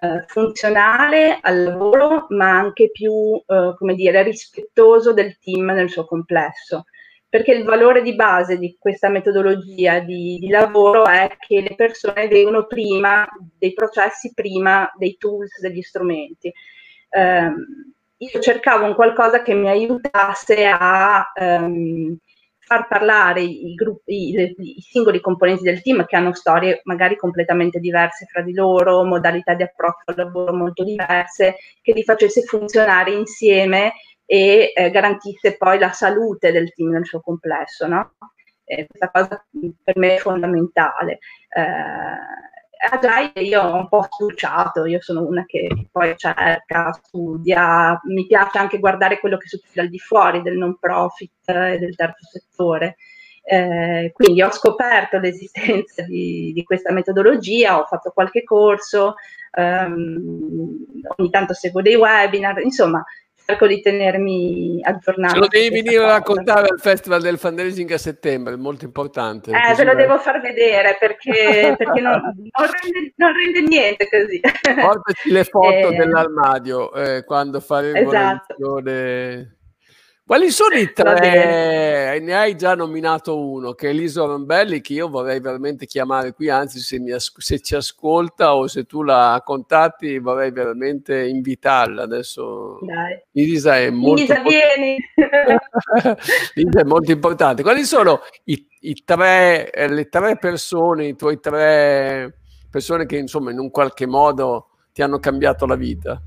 eh, 0.00 0.24
funzionale 0.26 1.38
al 1.40 1.62
lavoro, 1.62 2.26
ma 2.30 2.50
anche 2.58 2.90
più, 2.90 3.42
eh, 3.46 3.74
come 3.76 3.94
dire, 3.94 4.22
rispettoso 4.22 5.12
del 5.12 5.38
team 5.38 5.70
nel 5.70 5.90
suo 5.90 6.04
complesso. 6.04 6.84
Perché 7.28 7.52
il 7.52 7.64
valore 7.64 8.00
di 8.02 8.14
base 8.14 8.58
di 8.58 8.76
questa 8.78 9.10
metodologia 9.10 9.98
di, 10.00 10.38
di 10.40 10.48
lavoro 10.48 11.04
è 11.04 11.36
che 11.38 11.60
le 11.60 11.74
persone 11.74 12.26
vengono 12.26 12.66
prima 12.66 13.28
dei 13.58 13.74
processi, 13.74 14.32
prima 14.32 14.90
dei 14.96 15.16
tools, 15.18 15.60
degli 15.60 15.82
strumenti. 15.82 16.50
Eh, 17.10 17.52
io 18.20 18.40
cercavo 18.40 18.84
un 18.84 18.94
qualcosa 18.94 19.42
che 19.42 19.54
mi 19.54 19.68
aiutasse 19.68 20.66
a 20.66 21.30
um, 21.38 22.16
far 22.68 22.86
parlare 22.86 23.40
i, 23.40 23.72
gruppi, 23.74 24.28
i, 24.28 24.54
i, 24.58 24.80
singoli 24.82 25.20
componenti 25.20 25.62
del 25.62 25.80
team 25.80 26.04
che 26.04 26.16
hanno 26.16 26.34
storie 26.34 26.82
magari 26.84 27.16
completamente 27.16 27.80
diverse 27.80 28.26
fra 28.26 28.42
di 28.42 28.52
loro, 28.52 29.04
modalità 29.04 29.54
di 29.54 29.62
approccio 29.62 30.02
al 30.04 30.16
lavoro 30.16 30.52
molto 30.52 30.84
diverse, 30.84 31.56
che 31.80 31.92
li 31.92 32.04
facesse 32.04 32.42
funzionare 32.42 33.12
insieme 33.12 33.94
e 34.26 34.74
eh, 34.76 34.90
garantisse 34.90 35.56
poi 35.56 35.78
la 35.78 35.92
salute 35.92 36.52
del 36.52 36.74
team 36.74 36.90
nel 36.90 37.06
suo 37.06 37.22
complesso. 37.22 37.86
No? 37.86 38.12
Eh, 38.64 38.86
questa 38.86 39.10
cosa 39.10 39.42
per 39.82 39.96
me 39.96 40.16
è 40.16 40.18
fondamentale. 40.18 41.20
Eh, 41.48 42.56
Agile 42.90 43.44
io 43.44 43.62
ho 43.62 43.74
un 43.74 43.88
po' 43.88 44.02
stucciato, 44.02 44.84
io 44.86 45.00
sono 45.00 45.26
una 45.26 45.44
che 45.46 45.68
poi 45.90 46.14
cerca, 46.16 46.92
studia, 46.92 48.00
mi 48.04 48.26
piace 48.26 48.58
anche 48.58 48.78
guardare 48.78 49.18
quello 49.18 49.36
che 49.36 49.48
succede 49.48 49.80
al 49.80 49.88
di 49.88 49.98
fuori 49.98 50.42
del 50.42 50.56
non 50.56 50.78
profit 50.78 51.48
e 51.48 51.78
del 51.78 51.96
terzo 51.96 52.24
settore. 52.30 52.96
Eh, 53.42 54.10
quindi 54.12 54.42
ho 54.42 54.50
scoperto 54.50 55.18
l'esistenza 55.18 56.02
di, 56.02 56.52
di, 56.52 56.62
questa 56.64 56.92
metodologia, 56.92 57.80
ho 57.80 57.86
fatto 57.86 58.10
qualche 58.10 58.44
corso, 58.44 59.14
ehm, 59.52 60.76
ogni 61.16 61.30
tanto 61.30 61.54
seguo 61.54 61.80
dei 61.80 61.94
webinar, 61.94 62.60
insomma 62.60 63.02
cerco 63.48 63.66
di 63.66 63.80
tenermi 63.80 64.80
aggiornato. 64.82 65.34
Ce 65.34 65.40
lo 65.40 65.46
devi 65.46 65.70
venire 65.70 66.04
a 66.04 66.08
raccontare 66.08 66.68
al 66.68 66.78
Festival 66.78 67.22
del 67.22 67.38
Fundraising 67.38 67.90
a 67.92 67.98
settembre, 67.98 68.52
è 68.52 68.56
molto 68.56 68.84
importante. 68.84 69.50
Eh, 69.50 69.74
ve 69.74 69.84
lo 69.84 69.94
devo 69.94 70.18
far 70.18 70.42
vedere 70.42 70.98
perché, 71.00 71.74
perché 71.78 72.00
non, 72.00 72.20
non, 72.20 72.68
rende, 72.82 73.12
non, 73.16 73.32
rende, 73.32 73.60
niente 73.62 74.08
così. 74.10 74.40
Portaci 74.40 75.32
le 75.32 75.44
foto 75.44 75.90
eh, 75.90 75.96
dell'armadio 75.96 76.92
eh, 76.92 77.24
quando 77.24 77.60
faremo 77.60 78.10
esatto. 78.10 78.54
Quali 80.28 80.50
sono 80.50 80.74
i 80.74 80.92
tre? 80.92 82.20
Ne 82.20 82.36
hai 82.36 82.54
già 82.54 82.74
nominato 82.74 83.40
uno, 83.40 83.72
che 83.72 83.88
è 83.88 83.92
Liso 83.94 84.26
Rambelli, 84.26 84.82
che 84.82 84.92
io 84.92 85.08
vorrei 85.08 85.40
veramente 85.40 85.86
chiamare 85.86 86.34
qui, 86.34 86.50
anzi 86.50 86.80
se, 86.80 87.02
as- 87.10 87.32
se, 87.38 87.60
ci 87.60 87.74
ascolta 87.74 88.54
o 88.54 88.66
se 88.66 88.84
tu 88.84 89.02
la 89.02 89.40
contatti 89.42 90.18
vorrei 90.18 90.50
veramente 90.50 91.26
invitarla. 91.26 92.02
Adesso 92.02 92.78
Dai. 92.82 93.22
Lisa 93.30 93.78
è 93.78 93.88
molto... 93.88 94.20
Lisa, 94.20 94.42
vieni! 94.42 94.98
Lisa 96.52 96.80
è 96.80 96.84
molto 96.84 97.10
importante. 97.10 97.62
Quali 97.62 97.84
sono 97.84 98.20
i, 98.44 98.66
i 98.80 99.02
tre, 99.06 99.70
eh, 99.70 99.88
le 99.88 100.10
tre 100.10 100.36
persone, 100.36 101.06
i 101.06 101.16
tuoi 101.16 101.40
tre 101.40 102.34
persone 102.70 103.06
che 103.06 103.16
insomma 103.16 103.50
in 103.50 103.58
un 103.58 103.70
qualche 103.70 104.04
modo 104.06 104.72
ti 104.92 105.00
hanno 105.00 105.18
cambiato 105.20 105.64
la 105.64 105.76
vita? 105.76 106.22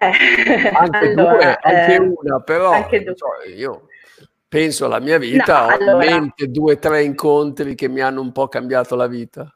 Eh, 0.00 0.68
anche 0.72 0.98
allora, 0.98 1.32
due, 1.32 1.58
anche 1.60 1.94
eh, 1.94 1.98
una, 1.98 2.40
però 2.40 2.70
anche 2.72 3.12
so, 3.14 3.26
io 3.54 3.88
penso 4.48 4.86
alla 4.86 5.00
mia 5.00 5.18
vita, 5.18 5.60
no, 5.60 5.66
ho 5.66 5.76
allora, 5.76 6.04
in 6.04 6.10
mente 6.10 6.50
due 6.50 6.74
o 6.74 6.78
tre 6.78 7.02
incontri 7.02 7.74
che 7.74 7.88
mi 7.88 8.00
hanno 8.00 8.20
un 8.20 8.32
po' 8.32 8.48
cambiato 8.48 8.96
la 8.96 9.06
vita. 9.06 9.50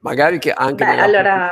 Magari 0.00 0.38
che 0.38 0.52
anche 0.52 0.84
beh, 0.84 1.00
allora, 1.00 1.50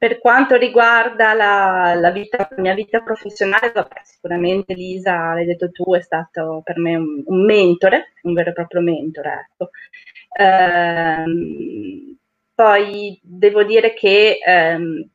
per 0.00 0.18
quanto 0.18 0.56
riguarda 0.56 1.34
la, 1.34 1.92
la, 1.94 2.10
vita, 2.10 2.48
la, 2.50 2.62
mia 2.62 2.72
vita 2.72 3.00
professionale, 3.02 3.70
vabbè, 3.70 4.00
sicuramente 4.02 4.72
Lisa, 4.72 5.34
l'hai 5.34 5.44
detto 5.44 5.70
tu, 5.70 5.94
è 5.94 6.00
stato 6.00 6.62
per 6.64 6.78
me 6.78 6.96
un, 6.96 7.22
un 7.26 7.44
mentore, 7.44 8.12
un 8.22 8.32
vero 8.32 8.48
e 8.48 8.52
proprio 8.54 8.80
mentore. 8.80 9.48
Ecco. 9.50 9.70
Ehm, 10.38 12.16
poi 12.54 13.20
devo 13.22 13.62
dire 13.62 13.92
che 13.92 14.38
ehm, 14.42 15.06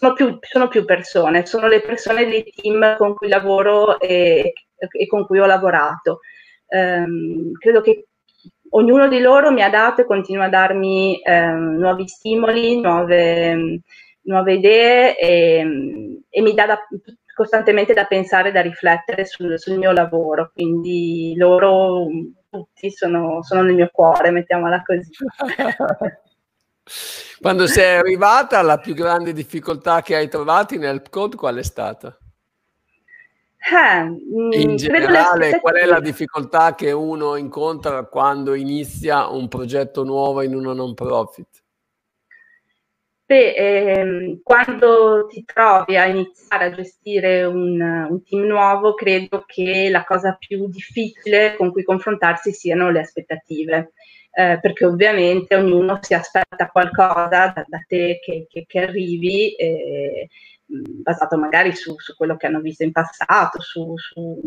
sono 0.00 0.14
più, 0.14 0.38
sono 0.40 0.68
più, 0.68 0.86
persone, 0.86 1.44
sono 1.44 1.68
le 1.68 1.82
persone 1.82 2.24
dei 2.24 2.42
team 2.44 2.96
con 2.96 3.14
cui 3.14 3.28
lavoro 3.28 4.00
e, 4.00 4.54
e 4.76 5.06
con 5.06 5.26
cui 5.26 5.38
ho 5.38 5.44
lavorato. 5.44 6.20
Um, 6.68 7.52
credo 7.58 7.82
che 7.82 8.06
ognuno 8.70 9.08
di 9.08 9.20
loro 9.20 9.52
mi 9.52 9.62
ha 9.62 9.68
dato 9.68 10.00
e 10.00 10.06
continua 10.06 10.46
a 10.46 10.48
darmi 10.48 11.20
um, 11.22 11.76
nuovi 11.76 12.08
stimoli, 12.08 12.80
nuove, 12.80 13.82
nuove 14.22 14.54
idee 14.54 15.18
e, 15.18 16.22
e, 16.30 16.40
mi 16.40 16.54
dà 16.54 16.64
da, 16.64 16.78
costantemente 17.34 17.92
da 17.92 18.06
pensare, 18.06 18.52
da 18.52 18.62
riflettere 18.62 19.26
sul, 19.26 19.58
sul, 19.58 19.76
mio 19.76 19.92
lavoro. 19.92 20.50
Quindi 20.54 21.34
loro 21.36 22.06
tutti 22.48 22.90
sono, 22.90 23.42
sono 23.42 23.60
nel 23.60 23.74
mio 23.74 23.90
cuore, 23.92 24.30
mettiamola 24.30 24.82
così. 24.82 25.10
Quando 27.40 27.66
sei 27.66 27.96
arrivata, 27.96 28.60
la 28.62 28.78
più 28.78 28.94
grande 28.94 29.32
difficoltà 29.32 30.02
che 30.02 30.16
hai 30.16 30.28
trovato 30.28 30.76
nel 30.76 31.02
code 31.08 31.36
qual 31.36 31.56
è 31.56 31.62
stata? 31.62 32.16
Eh, 33.62 34.04
mm, 34.04 34.52
in 34.52 34.76
generale, 34.76 35.60
qual 35.60 35.74
è 35.74 35.84
la 35.84 36.00
difficoltà 36.00 36.74
che 36.74 36.92
uno 36.92 37.36
incontra 37.36 38.04
quando 38.04 38.54
inizia 38.54 39.28
un 39.28 39.48
progetto 39.48 40.02
nuovo 40.02 40.42
in 40.42 40.54
una 40.54 40.72
non 40.72 40.94
profit? 40.94 41.62
Beh, 43.30 43.54
ehm, 43.54 44.40
quando 44.42 45.26
ti 45.28 45.44
trovi 45.44 45.96
a 45.96 46.06
iniziare 46.06 46.64
a 46.64 46.72
gestire 46.72 47.44
un, 47.44 47.80
un, 47.80 48.24
team 48.24 48.42
nuovo, 48.44 48.94
credo 48.94 49.44
che 49.46 49.88
la 49.88 50.04
cosa 50.04 50.36
più 50.36 50.66
difficile 50.68 51.54
con 51.56 51.70
cui 51.70 51.84
confrontarsi 51.84 52.52
siano 52.52 52.90
le 52.90 52.98
aspettative 52.98 53.92
eh, 54.40 54.58
perché 54.60 54.86
ovviamente 54.86 55.54
ognuno 55.54 55.98
si 56.00 56.14
aspetta 56.14 56.68
qualcosa 56.68 57.26
da, 57.26 57.64
da 57.66 57.84
te 57.86 58.20
che, 58.22 58.46
che, 58.48 58.64
che 58.66 58.80
arrivi, 58.80 59.54
eh, 59.54 60.28
basato 60.64 61.36
magari 61.36 61.74
su, 61.74 61.94
su, 61.98 62.14
quello 62.16 62.36
che 62.36 62.46
hanno 62.46 62.60
visto 62.60 62.82
in 62.82 62.92
passato, 62.92 63.60
su, 63.60 63.94
su, 63.96 64.40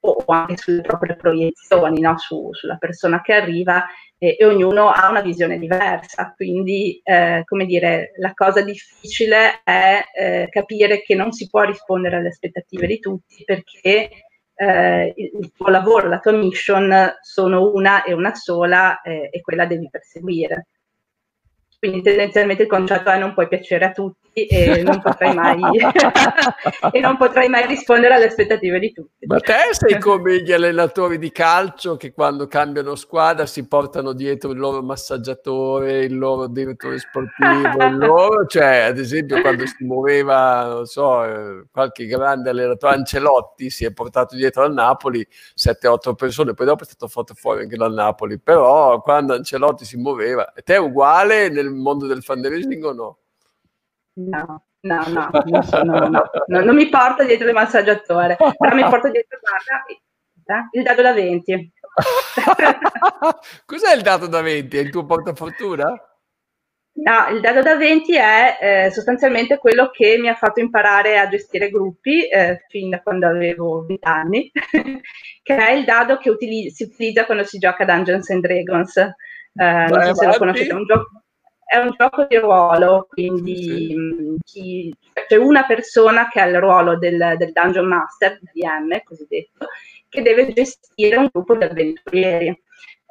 o 0.00 0.24
anche 0.26 0.56
sulle 0.56 0.80
proprie 0.82 1.14
proiezioni, 1.14 2.00
no? 2.00 2.18
su, 2.18 2.52
sulla 2.52 2.76
persona 2.76 3.22
che 3.22 3.34
arriva 3.34 3.84
e, 4.18 4.36
e, 4.38 4.44
ognuno 4.44 4.88
ha 4.88 5.08
una 5.08 5.20
visione 5.20 5.58
diversa. 5.58 6.32
Quindi, 6.34 7.00
eh, 7.04 7.42
come 7.44 7.66
dire, 7.66 8.12
la 8.16 8.32
cosa 8.34 8.62
difficile 8.62 9.60
è 9.62 10.02
eh, 10.18 10.48
capire 10.50 11.02
che 11.02 11.14
non 11.14 11.30
si 11.32 11.48
può 11.48 11.62
rispondere 11.62 12.16
alle 12.16 12.28
aspettative 12.28 12.86
di 12.86 12.98
tutti 12.98 13.44
perché 13.44 14.25
eh, 14.56 15.12
il, 15.16 15.52
tuo 15.54 15.68
lavoro, 15.68 16.08
la 16.08 16.18
tua 16.18 16.32
mission 16.32 17.16
sono 17.20 17.70
una 17.72 18.02
e 18.04 18.12
una 18.12 18.34
sola 18.34 19.00
eh, 19.02 19.28
e 19.30 19.40
quella 19.42 19.66
devi 19.66 19.88
perseguire. 19.90 20.68
Quindi 21.78 22.02
tendenzialmente 22.02 22.62
il 22.62 22.68
concetto 22.68 23.10
è 23.10 23.18
non 23.18 23.34
puoi 23.34 23.48
piacere 23.48 23.84
a 23.84 23.92
tutti 23.92 24.25
e 24.38 24.82
non 24.82 25.00
potrai 25.00 25.34
mai, 25.34 25.58
e 26.92 27.00
non 27.00 27.16
potrai 27.16 27.48
mai 27.48 27.66
rispondere 27.66 28.14
alle 28.14 28.26
aspettative 28.26 28.78
di 28.78 28.92
tutti. 28.92 29.24
Ma 29.24 29.40
te 29.40 29.54
sei 29.70 29.98
come 29.98 30.42
gli 30.42 30.52
allenatori 30.52 31.16
di 31.16 31.32
calcio 31.32 31.96
che 31.96 32.12
quando 32.12 32.46
cambiano 32.46 32.96
squadra 32.96 33.46
si 33.46 33.66
portano 33.66 34.12
dietro 34.12 34.50
il 34.50 34.58
loro 34.58 34.82
massaggiatore, 34.82 36.04
il 36.04 36.18
loro 36.18 36.48
direttore 36.48 36.98
sportivo, 36.98 37.82
il 37.82 37.96
loro, 37.96 38.44
cioè 38.46 38.80
ad 38.80 38.98
esempio 38.98 39.40
quando 39.40 39.64
si 39.64 39.84
muoveva, 39.84 40.66
non 40.66 40.84
so, 40.84 41.64
qualche 41.72 42.04
grande 42.04 42.50
allenatore, 42.50 42.92
Ancelotti 42.94 43.70
si 43.70 43.86
è 43.86 43.92
portato 43.92 44.36
dietro 44.36 44.64
al 44.64 44.74
Napoli 44.74 45.26
7-8 45.56 46.14
persone, 46.14 46.52
poi 46.52 46.66
dopo 46.66 46.82
è 46.82 46.86
stato 46.86 47.08
fatto 47.08 47.32
fuori 47.32 47.62
anche 47.62 47.76
dal 47.76 47.94
Napoli, 47.94 48.38
però 48.38 49.00
quando 49.00 49.32
Ancelotti 49.32 49.86
si 49.86 49.96
muoveva, 49.96 50.52
te 50.62 50.74
è 50.74 50.78
uguale 50.78 51.48
nel 51.48 51.70
mondo 51.70 52.06
del 52.06 52.22
fundraising 52.22 52.84
o 52.84 52.92
no? 52.92 53.18
No, 54.18 54.64
no, 54.80 55.04
no, 55.08 55.30
non, 55.44 55.62
sono, 55.62 55.98
no, 56.08 56.22
no, 56.46 56.60
non 56.60 56.74
mi 56.74 56.88
porto 56.88 57.22
dietro 57.22 57.48
il 57.48 57.52
massaggiatore, 57.52 58.36
però 58.36 58.74
mi 58.74 58.82
porto 58.82 59.10
dietro 59.10 59.38
guarda, 59.40 59.84
eh, 59.86 60.78
il 60.78 60.82
dado 60.82 61.02
da 61.02 61.12
20. 61.12 61.72
Cos'è 63.66 63.94
il 63.94 64.02
dado 64.02 64.26
da 64.26 64.40
20? 64.40 64.76
È 64.76 64.80
il 64.80 64.90
tuo 64.90 65.04
portafortuna? 65.04 65.86
No, 66.98 67.28
il 67.30 67.42
dado 67.42 67.60
da 67.60 67.76
20 67.76 68.16
è 68.16 68.58
eh, 68.58 68.90
sostanzialmente 68.90 69.58
quello 69.58 69.90
che 69.90 70.16
mi 70.18 70.28
ha 70.28 70.34
fatto 70.34 70.60
imparare 70.60 71.18
a 71.18 71.28
gestire 71.28 71.68
gruppi 71.68 72.26
eh, 72.26 72.64
fin 72.68 72.88
da 72.88 73.02
quando 73.02 73.26
avevo 73.26 73.84
20 73.84 74.06
anni, 74.06 74.50
che 75.42 75.56
è 75.56 75.72
il 75.72 75.84
dado 75.84 76.16
che 76.16 76.30
utilizz- 76.30 76.74
si 76.74 76.84
utilizza 76.84 77.26
quando 77.26 77.44
si 77.44 77.58
gioca 77.58 77.82
a 77.82 77.86
Dungeons 77.86 78.30
and 78.30 78.40
Dragons. 78.40 78.96
Eh, 78.96 79.86
non 79.90 80.02
so 80.02 80.14
se 80.14 80.26
lo 80.26 80.38
conoscete, 80.38 80.70
è 80.70 80.74
un 80.74 80.86
gioco 80.86 81.25
è 81.66 81.78
un 81.78 81.92
gioco 81.98 82.26
di 82.28 82.36
ruolo, 82.36 83.08
quindi 83.10 83.56
sì. 83.56 84.36
chi, 84.44 84.96
c'è 85.26 85.36
una 85.36 85.66
persona 85.66 86.28
che 86.28 86.40
ha 86.40 86.46
il 86.46 86.60
ruolo 86.60 86.96
del, 86.96 87.34
del 87.36 87.50
Dungeon 87.50 87.88
Master, 87.88 88.38
DM 88.52 89.02
cosiddetto, 89.02 89.66
che 90.08 90.22
deve 90.22 90.52
gestire 90.52 91.16
un 91.16 91.28
gruppo 91.30 91.56
di 91.56 91.64
avventurieri. 91.64 92.62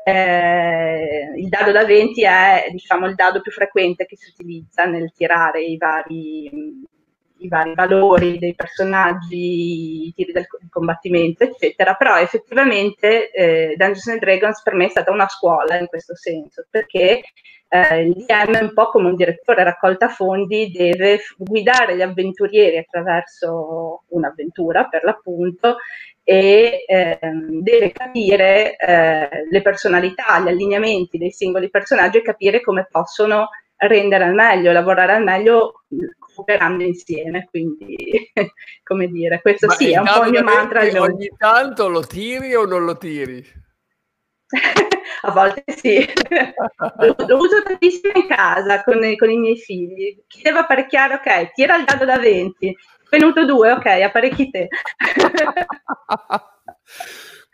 Eh, 0.08 1.32
il 1.36 1.50
dado 1.50 1.72
da 1.72 1.84
20 1.84 2.24
è 2.24 2.68
diciamo, 2.72 3.08
il 3.08 3.16
dado 3.16 3.42
più 3.42 3.52
frequente 3.52 4.06
che 4.06 4.16
si 4.16 4.30
utilizza 4.30 4.86
nel 4.86 5.12
tirare 5.14 5.62
i 5.62 5.76
vari, 5.76 6.50
i 7.40 7.48
vari 7.48 7.74
valori 7.74 8.38
dei 8.40 8.56
personaggi, 8.56 10.08
i 10.08 10.14
tiri 10.16 10.32
del 10.32 10.48
combattimento, 10.70 11.44
eccetera. 11.44 11.94
Però 11.96 12.18
effettivamente 12.18 13.32
eh, 13.32 13.76
Dungeons 13.78 14.08
and 14.08 14.20
Dragons 14.20 14.62
per 14.62 14.74
me 14.74 14.86
è 14.86 14.90
stata 14.90 15.12
una 15.12 15.28
scuola 15.28 15.78
in 15.78 15.88
questo 15.88 16.16
senso, 16.16 16.66
perché 16.70 17.22
eh, 17.68 18.02
il 18.02 18.26
DM, 18.26 18.58
un 18.62 18.74
po' 18.74 18.90
come 18.90 19.10
un 19.10 19.16
direttore 19.16 19.64
raccolta 19.64 20.08
fondi, 20.08 20.72
deve 20.72 21.20
guidare 21.38 21.96
gli 21.96 22.02
avventurieri 22.02 22.78
attraverso 22.78 24.04
un'avventura, 24.10 24.86
per 24.86 25.04
l'appunto, 25.04 25.78
e 26.24 26.86
eh, 26.88 27.20
deve 27.62 27.92
capire 27.92 28.76
eh, 28.78 29.30
le 29.50 29.62
personalità, 29.62 30.40
gli 30.40 30.48
allineamenti 30.48 31.18
dei 31.18 31.32
singoli 31.32 31.70
personaggi 31.70 32.18
e 32.18 32.24
capire 32.24 32.62
come 32.62 32.88
possono 32.90 33.50
rendere 33.78 34.24
al 34.24 34.34
meglio, 34.34 34.72
lavorare 34.72 35.14
al 35.14 35.24
meglio 35.24 35.84
cooperando 36.36 36.84
insieme. 36.84 37.48
Quindi, 37.50 38.32
come 38.84 39.08
dire, 39.08 39.42
questo 39.42 39.68
Ma 39.68 39.74
sì, 39.74 39.94
è 39.94 39.98
un 39.98 40.06
po' 40.06 40.26
il 40.26 40.32
mio 40.32 40.44
mantra. 40.44 40.82
Ogni 41.02 41.30
tanto 41.38 41.88
lo 41.88 42.06
tiri 42.06 42.54
o 42.54 42.66
non 42.66 42.86
lo 42.86 42.98
tiri? 42.98 43.64
a 45.22 45.32
volte 45.32 45.64
sì, 45.68 46.06
lo, 47.00 47.16
lo, 47.28 47.38
uso 47.38 47.64
tantissimo 47.64 48.14
in 48.16 48.28
casa 48.28 48.84
con, 48.84 49.00
con, 49.18 49.30
i 49.30 49.38
miei 49.38 49.58
figli. 49.58 50.24
Chi 50.28 50.42
deve 50.42 50.60
apparecchiare, 50.60 51.16
ok, 51.16 51.54
tira 51.54 51.76
il 51.78 51.86
dado 51.86 52.06
da 52.06 52.18
20, 52.18 52.78
venuto 53.10 53.46
2, 53.46 53.72
ok, 53.72 53.86
apparecchi 53.86 54.50
te. 54.50 54.68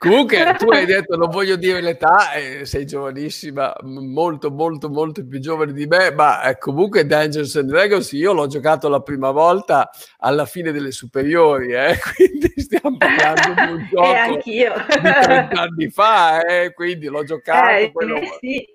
Comunque, 0.01 0.55
tu 0.57 0.67
hai 0.71 0.87
detto, 0.87 1.15
non 1.15 1.29
voglio 1.29 1.55
dire 1.55 1.79
l'età, 1.79 2.33
eh, 2.33 2.65
sei 2.65 2.87
giovanissima, 2.87 3.71
molto, 3.83 4.49
molto, 4.49 4.89
molto 4.89 5.23
più 5.27 5.39
giovane 5.39 5.73
di 5.73 5.85
me, 5.85 6.11
ma 6.11 6.41
eh, 6.41 6.57
comunque 6.57 7.05
Dungeons 7.05 7.55
and 7.57 7.69
Dragons 7.69 8.11
io 8.13 8.33
l'ho 8.33 8.47
giocato 8.47 8.89
la 8.89 9.01
prima 9.01 9.29
volta 9.29 9.91
alla 10.17 10.47
fine 10.47 10.71
delle 10.71 10.89
superiori, 10.89 11.73
eh, 11.73 11.99
quindi 12.15 12.51
stiamo 12.55 12.97
parlando 12.97 13.53
di 13.53 13.71
un 13.73 13.87
gioco 13.93 14.11
anch'io. 14.11 14.73
di 14.73 15.01
30 15.01 15.61
anni 15.61 15.89
fa, 15.91 16.45
eh, 16.45 16.73
quindi 16.73 17.05
l'ho 17.05 17.23
giocato. 17.23 17.69
Eh, 17.69 17.91
quello... 17.91 18.19
sì. 18.39 18.65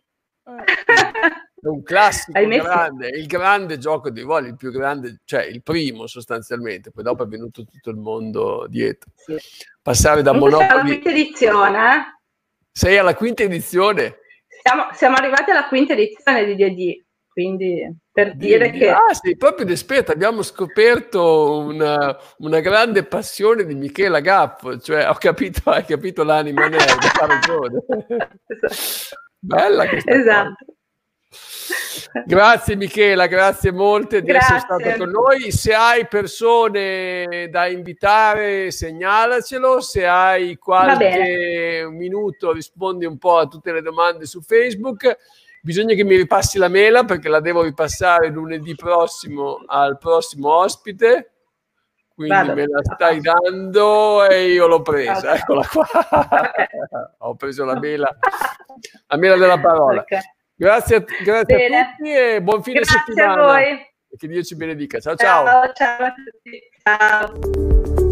È 1.67 1.69
un 1.69 1.83
classico 1.83 2.47
grande, 2.47 3.09
il 3.09 3.27
grande 3.27 3.79
gioco 3.79 4.09
di 4.11 4.21
ruoli, 4.21 4.49
il 4.51 4.57
più 4.57 4.71
grande, 4.71 5.23
cioè 5.25 5.43
il 5.43 5.65
primo 5.65 6.07
sostanzialmente, 6.07 6.93
poi 6.93 7.03
dopo 7.03 7.25
è 7.25 7.27
venuto 7.27 7.65
tutto 7.65 7.91
il 7.91 7.97
mondo 7.97 8.67
dietro. 8.69 9.11
Sì. 9.17 9.37
Passare 9.83 10.23
da 10.23 10.33
Monopoli... 10.33 10.65
Siamo 10.65 10.81
alla 10.81 10.85
quinta 10.85 11.11
edizione, 11.11 11.79
eh? 11.79 12.21
Sei 12.71 12.99
alla 12.99 13.15
quinta 13.17 13.43
edizione? 13.43 14.19
Siamo, 14.63 14.87
siamo 14.93 15.17
arrivati 15.17 15.51
alla 15.51 15.67
quinta 15.67 15.95
edizione 15.95 16.45
di 16.45 16.55
D&D, 16.55 17.05
quindi 17.27 17.97
per 18.13 18.37
di, 18.37 18.47
dire 18.47 18.71
di, 18.71 18.79
che... 18.79 18.91
Ah, 18.91 19.13
sei 19.13 19.37
proprio 19.37 19.67
esperta, 19.67 20.13
abbiamo 20.13 20.43
scoperto 20.43 21.59
una, 21.59 22.17
una, 22.39 22.61
grande 22.61 23.03
passione 23.03 23.65
di 23.65 23.75
Michela 23.75 24.21
Gaffo, 24.21 24.79
cioè 24.79 25.09
ho 25.09 25.15
capito, 25.15 25.69
hai 25.71 25.85
capito 25.85 26.23
l'anima 26.23 26.69
nerd, 26.69 27.03
ha 27.21 27.27
ragione. 27.27 27.85
esatto. 28.47 29.25
Bella 29.39 29.89
questa 29.89 30.13
Esatto. 30.13 30.55
Cosa. 30.65 30.76
Grazie 32.25 32.77
Michela, 32.77 33.27
grazie 33.27 33.73
molte 33.73 34.21
di 34.21 34.27
grazie. 34.29 34.57
essere 34.57 34.79
stata 34.81 34.97
con 34.97 35.11
noi. 35.11 35.51
Se 35.51 35.75
hai 35.75 36.07
persone 36.07 37.49
da 37.51 37.67
invitare, 37.67 38.71
segnalacelo. 38.71 39.81
Se 39.81 40.07
hai 40.07 40.57
qualche 40.57 41.87
minuto, 41.91 42.53
rispondi 42.53 43.05
un 43.05 43.19
po' 43.19 43.39
a 43.39 43.47
tutte 43.47 43.73
le 43.73 43.83
domande 43.83 44.27
su 44.27 44.41
Facebook. 44.41 45.17
Bisogna 45.63 45.95
che 45.95 46.05
mi 46.05 46.17
ripassi 46.17 46.59
la 46.59 46.69
mela 46.69 47.05
perché 47.05 47.29
la 47.29 47.41
devo 47.41 47.63
ripassare 47.63 48.29
lunedì 48.29 48.75
prossimo 48.75 49.63
al 49.67 49.99
prossimo 49.99 50.53
ospite. 50.53 51.33
Quindi 52.15 52.35
Vado. 52.35 52.55
me 52.55 52.67
la 52.67 52.81
stai 52.83 53.21
dando 53.21 54.25
e 54.25 54.53
io 54.53 54.67
l'ho 54.67 54.81
presa. 54.81 55.35
Eccola 55.35 55.67
qua. 55.71 55.87
Ho 57.19 57.35
preso 57.35 57.65
la 57.65 57.79
mela, 57.79 58.17
la 59.09 59.17
mela 59.17 59.37
della 59.37 59.61
parola. 59.61 60.01
Okay. 60.01 60.21
Grazie, 60.59 61.05
grazie 61.23 61.67
a 61.67 61.87
tutti 61.97 62.11
e 62.11 62.43
buon 62.43 62.63
fine 62.63 62.81
grazie 62.81 62.99
settimana. 63.05 63.43
A 63.43 63.47
voi. 63.47 63.73
E 64.09 64.17
che 64.17 64.27
Dio 64.27 64.43
ci 64.43 64.57
benedica. 64.57 64.99
Ciao 65.01 65.15
ciao. 65.15 65.45
Ciao, 65.45 65.73
ciao 65.75 66.05
a 66.07 66.15
tutti. 66.15 66.61
Ciao. 66.83 68.06